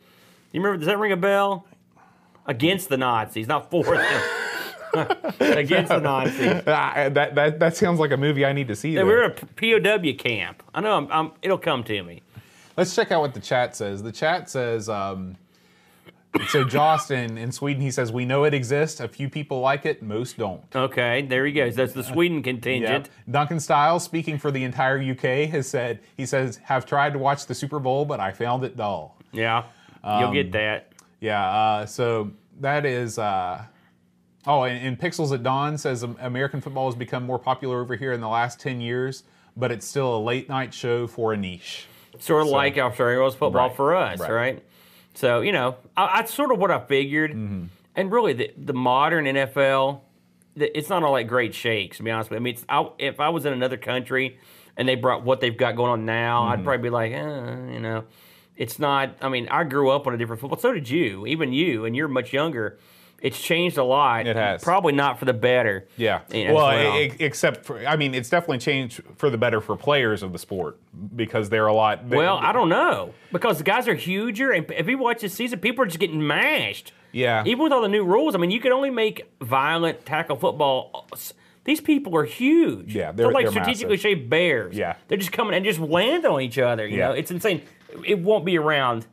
[0.58, 0.78] You remember?
[0.78, 1.66] Does that ring a bell?
[2.46, 4.22] Against the Nazis, not for them.
[5.40, 6.62] Against the Nazis.
[6.66, 8.96] Ah, that, that that sounds like a movie I need to see.
[8.96, 9.04] Though.
[9.04, 10.64] were at a POW camp.
[10.74, 10.96] I know.
[10.96, 12.22] I'm, I'm, it'll come to me.
[12.76, 14.02] Let's check out what the chat says.
[14.02, 15.36] The chat says, um,
[16.48, 18.98] so Jost in, in Sweden, he says, we know it exists.
[18.98, 20.62] A few people like it, most don't.
[20.74, 21.76] Okay, there he goes.
[21.76, 22.88] That's the Sweden contingent.
[22.88, 23.08] Yep.
[23.30, 27.46] Duncan Stiles, speaking for the entire UK, has said, he says, have tried to watch
[27.46, 29.16] the Super Bowl, but I found it dull.
[29.32, 29.64] Yeah,
[30.18, 30.92] you'll Um, get that.
[31.20, 32.30] Yeah, uh, so
[32.60, 33.18] that is.
[33.18, 33.64] Uh,
[34.46, 37.96] oh, and, and Pixels at Dawn says um, American football has become more popular over
[37.96, 39.24] here in the last 10 years,
[39.56, 41.86] but it's still a late night show for a niche.
[42.20, 44.30] Sort of like Australia's football Right, for us, right.
[44.30, 44.64] right.
[45.14, 47.32] So you know, I, that's sort of what I figured.
[47.32, 47.64] Mm-hmm.
[47.96, 50.00] And really, the, the modern NFL,
[50.54, 51.96] the, it's not all that great shakes.
[51.96, 54.38] To be honest with you, I mean, it's, I, if I was in another country
[54.76, 56.52] and they brought what they've got going on now, Mm-hmm.
[56.52, 58.04] I'd probably be like, eh, you know,
[58.58, 59.16] it's not.
[59.22, 60.58] I mean, I grew up on a different football.
[60.58, 62.78] So did you, even you, and you're much younger.
[63.20, 64.28] It's changed a lot.
[64.28, 64.62] It has.
[64.62, 65.88] Probably not for the better.
[65.96, 66.20] Yeah.
[66.32, 66.98] You know, well, well.
[67.00, 70.38] e- except for, I mean, it's definitely changed for the better for players of the
[70.38, 70.78] sport
[71.16, 72.08] because they're a lot.
[72.08, 75.34] they- Well, I don't know because the guys are huger, and if you watch this
[75.34, 76.92] season, people are just getting mashed.
[77.10, 77.42] Yeah.
[77.44, 81.08] Even with all the new rules, I mean, you can only make violent tackle football.
[81.64, 82.94] These people are huge.
[82.94, 84.00] Yeah, they're, they're- like they're strategically massive.
[84.00, 84.76] shaped bears.
[84.76, 84.94] Yeah.
[85.08, 86.86] they're just coming and just land on each other.
[86.86, 87.08] You Yeah.
[87.08, 87.62] know, it's insane.
[88.04, 89.06] It won't be around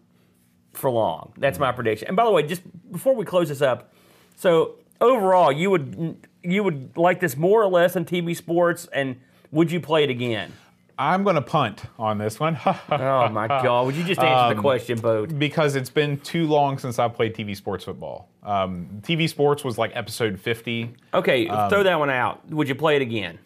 [0.73, 1.34] for long.
[1.38, 2.07] That's my prediction.
[2.09, 2.61] And by the way, just
[2.91, 3.93] before we close this up,
[4.36, 9.15] so overall, you would you would like this more or less in TV sports, and
[9.51, 10.51] would you play it again?
[10.97, 13.86] I'm going to punt on this one Oh my God!
[13.88, 15.38] Would you just answer Um, the question, Boat?
[15.38, 18.30] because it's been too long since I played TV sports football.
[18.43, 20.93] Um, TV sports was like episode 50.
[21.13, 22.47] Okay, um, throw that one out.
[22.49, 23.39] Would you play it again?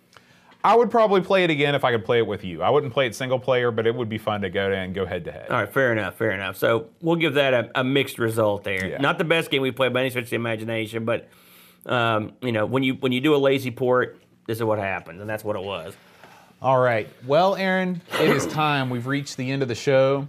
[0.63, 2.61] I would probably play it again if I could play it with you.
[2.61, 4.93] I wouldn't play it single player, but it would be fun to go to and
[4.93, 5.49] go head to head.
[5.49, 6.57] All right, fair enough, fair enough.
[6.57, 8.85] So we'll give that a, a mixed result there.
[8.85, 8.97] Yeah.
[8.97, 11.29] Not the best game we played by any stretch of the imagination, but
[11.85, 15.21] um, you know, when you when you do a lazy port, this is what happens,
[15.21, 15.95] and that's what it was.
[16.61, 17.07] All right.
[17.25, 18.89] Well, Aaron, it is time.
[18.89, 20.27] We've reached the end of the show.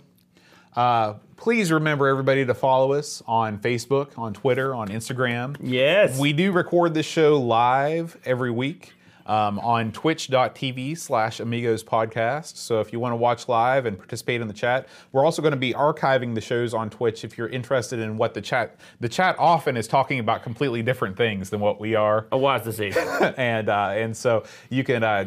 [0.77, 5.57] Uh, please remember, everybody, to follow us on Facebook, on Twitter, on Instagram.
[5.61, 6.21] Yes.
[6.21, 8.93] We do record this show live every week
[9.31, 12.57] um, on twitch.tv slash amigos podcast.
[12.57, 15.53] So if you want to watch live and participate in the chat, we're also going
[15.53, 19.09] to be archiving the shows on Twitch if you're interested in what the chat, the
[19.09, 23.07] chat often is talking about completely different things than what we are a wise decision.
[23.37, 25.27] and uh, and so you can uh,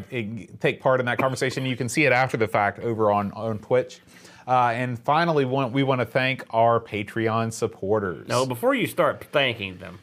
[0.59, 1.65] take part in that conversation.
[1.65, 4.01] You can see it after the fact over on on Twitch.
[4.45, 8.27] Uh, and finally, we want, we want to thank our Patreon supporters.
[8.27, 9.99] no, before you start thanking them,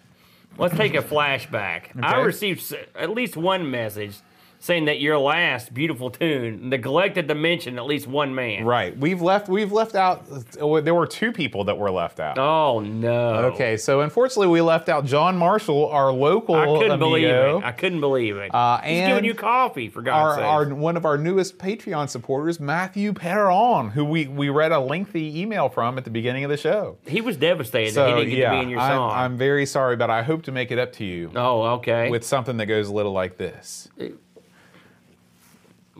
[0.58, 1.84] let's take a flashback.
[2.02, 4.16] I received at least one message
[4.60, 8.64] saying that your last beautiful tune neglected to mention at least one man.
[8.64, 8.96] Right.
[8.96, 9.48] We've left.
[9.48, 10.26] We've left out.
[10.54, 12.38] There were two people that were left out.
[12.38, 13.50] Oh no.
[13.52, 17.64] Okay, so unfortunately, we left out John Marshall, our local I couldn't believe it.
[17.64, 18.54] I couldn't believe it.
[18.54, 20.76] Uh, He's giving you coffee for our, God's our sake.
[20.76, 25.68] one of our newest Patreon supporters, Matthew Perron, who we we read a lengthy email
[25.70, 26.98] from at the beginning of the show.
[27.06, 29.00] He was devastated So that he didn't get yeah, to be in your I'm.
[29.00, 32.10] I'm very sorry, but I hope to make it up to you oh, okay.
[32.10, 33.88] with something that goes a little like this.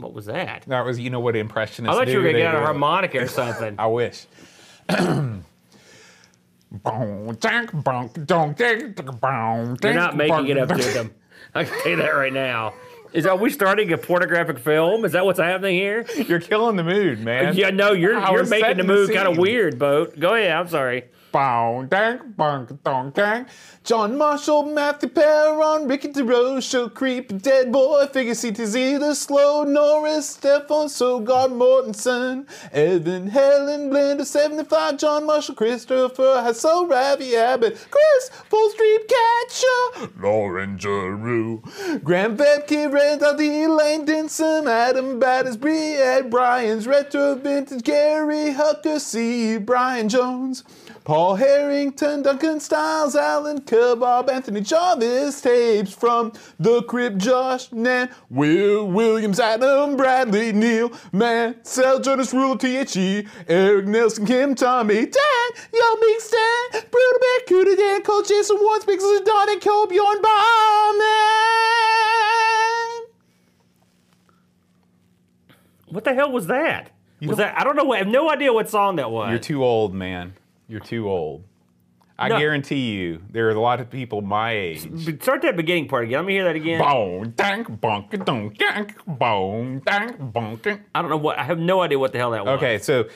[0.01, 0.65] What was that?
[0.67, 3.19] That was, you know, what impressionists I thought you were gonna get out a harmonica
[3.19, 3.77] or something.
[3.79, 4.27] I wish.
[4.91, 5.43] You're
[9.83, 11.15] You're not making it up to them.
[11.55, 12.75] I can tell you that right now.
[13.13, 15.05] Is are we starting a pornographic film?
[15.05, 16.07] Is that what's happening here?
[16.17, 17.55] You're killing the mood, man.
[17.57, 20.19] Yeah, no, you're I you're making the mood kind of weird, boat.
[20.19, 20.53] Go ahead.
[20.53, 21.05] I'm sorry.
[21.33, 23.47] Bow, dang, bunk, dong, dang.
[23.85, 30.89] John Marshall, Matthew Perron, Ricky DeRoche, Creep, Dead Boy, Figure CTZ, The Slow, Norris, Stefan,
[30.89, 39.01] Sogard, Mortensen, Evan, Helen, Blender, 75, John Marshall, Christopher, Hassel, Ravi Abbott, Chris, Full Street
[39.09, 41.63] Catcher, Lauren Giroux,
[42.03, 42.37] Graham
[43.01, 49.57] Vetke, Red D, Lane Denson, Adam Battersby, Ed Bryans, Retro Vintage, Gary Hucker, C.
[49.57, 50.65] Brian Jones,
[51.05, 58.87] Paul Harrington, Duncan Styles, Alan Kebab, Anthony Jarvis, tapes from The Crypt, Josh Nan, Will
[58.87, 66.21] Williams, Adam Bradley, Neil, Mansell, Jonas Rule, THE, Eric Nelson, Kim, Tommy, Dan, Yo Big
[66.21, 71.01] Stan, Bruno Beck, Cuda Dan, Cole Jason, Warren Pixels, Donnie, Cole, Bjorn, Bauman.
[75.91, 76.91] What the hell was that?
[77.23, 77.59] was that?
[77.61, 77.85] I don't know.
[77.85, 79.29] what- I have no idea what song that was.
[79.31, 80.33] You're too old, man.
[80.69, 81.45] You're too old.
[82.19, 82.39] I No.
[82.39, 84.81] guarantee you, there are a lot of people my age.
[85.23, 86.19] Start that beginning part again.
[86.19, 86.79] Let me hear that again.
[86.81, 90.81] Bone, dank, bonk, donk, dank, bone, dank, bonk.
[90.95, 91.39] I don't know what.
[91.39, 92.59] I have no idea what the hell that was.
[92.59, 93.07] Okay, so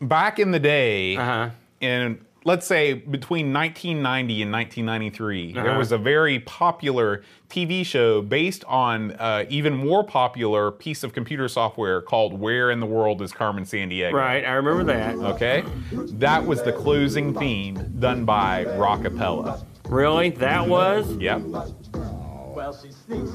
[0.00, 1.50] back in the day, Uh-huh.
[1.80, 5.78] in let's say between 1990 and 1993, there Uh-huh.
[5.78, 11.48] was a very popular TV show based on uh, even more popular piece of computer
[11.48, 14.44] software called "Where in the World Is Carmen Sandiego?" Right.
[14.44, 15.16] I remember that.
[15.16, 19.62] Okay, that was the closing theme done by Rockapella.
[19.88, 20.30] Really?
[20.30, 21.10] That was.
[21.16, 21.42] Yep.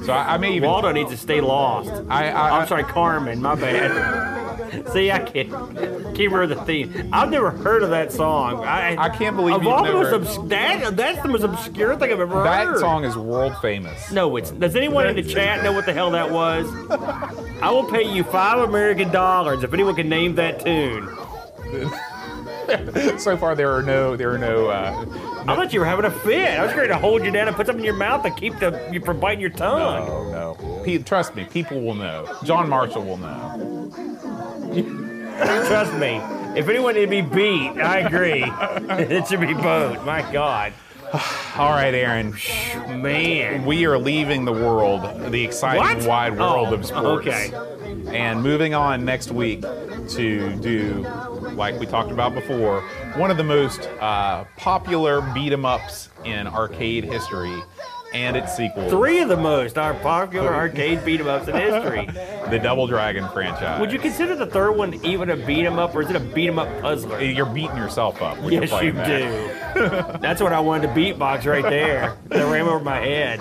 [0.04, 0.68] So I, I may even.
[0.68, 1.90] Waldo needs to stay lost.
[2.08, 3.40] I, I, I'm sorry, Carmen.
[3.40, 4.88] My bad.
[4.92, 7.10] See, I can't, can't remember the theme.
[7.12, 8.64] I've never heard of that song.
[8.64, 11.94] I, I can't believe of you've all most never- obs- that, that's the most obscure
[11.96, 12.76] thing I've ever That heard.
[12.76, 14.10] That song is world famous.
[14.10, 14.50] No, it's.
[14.50, 16.66] Does anyone in the chat know what the hell that was?
[17.60, 21.08] I will pay you five American dollars if anyone can name that tune.
[23.18, 24.68] So far, there are no, there are no.
[24.68, 25.04] Uh,
[25.46, 26.58] I thought you were having a fit.
[26.58, 28.58] I was ready to hold you down and put something in your mouth to keep
[28.58, 30.06] the you from biting your tongue.
[30.06, 30.82] no, no.
[30.84, 32.26] Pe- trust me, people will know.
[32.44, 33.90] John Marshall will know.
[35.66, 36.20] Trust me.
[36.58, 38.44] If anyone need to be beat, I agree.
[38.88, 40.04] it should be both.
[40.04, 40.72] My God,
[41.56, 42.34] All right, Aaron.
[43.02, 43.64] man.
[43.64, 46.06] We are leaving the world, the exciting What?
[46.06, 47.26] wide oh, world Oh, of sports.
[47.26, 47.52] okay.
[48.16, 51.06] And moving on next week to do,
[51.54, 52.82] like we talked about before,
[53.16, 57.62] one of the most uh, popular beat 'em ups in arcade history
[58.14, 62.06] and its sequel, Three of the most are popular arcade beat 'em ups in history.
[62.50, 63.80] the Double Dragon franchise.
[63.80, 66.20] Would you consider the third one even a beat 'em up, or is it a
[66.20, 67.20] beat 'em up puzzler?
[67.22, 68.38] You're beating yourself up.
[68.40, 69.06] When you're Yes, you that.
[69.06, 70.18] do.
[70.20, 72.16] That's what I wanted to beatbox right there.
[72.28, 73.40] That ran over my head.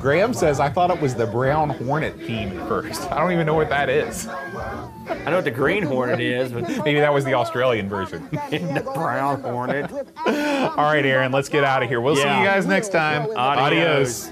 [0.00, 3.10] Graham says, I thought it was the Brown Hornet theme at first.
[3.10, 4.28] I don't even know what that is.
[4.28, 8.28] I know what the green hornet is, but Maybe that was the Australian version.
[8.30, 9.90] the brown hornet.
[9.92, 12.00] All right, Aaron, let's get out of here.
[12.00, 13.28] We'll see you guys next time.
[13.36, 14.30] Adios.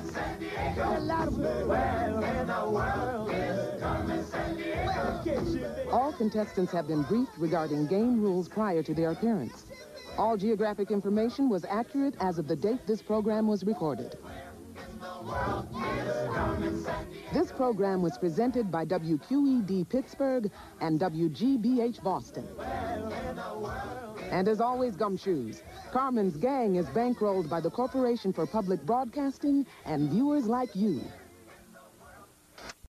[5.91, 9.67] All contestants have been briefed regarding game rules prior to their appearance.
[10.19, 14.19] All geographic information was accurate as of the date this program was recorded.
[17.33, 20.51] This program was presented by WQED Pittsburgh
[20.81, 22.49] and WGBH Boston.
[24.33, 25.63] And as always, gumshoes.
[25.93, 31.01] Carmen's Gang is bankrolled by the Corporation for Public Broadcasting and viewers like you.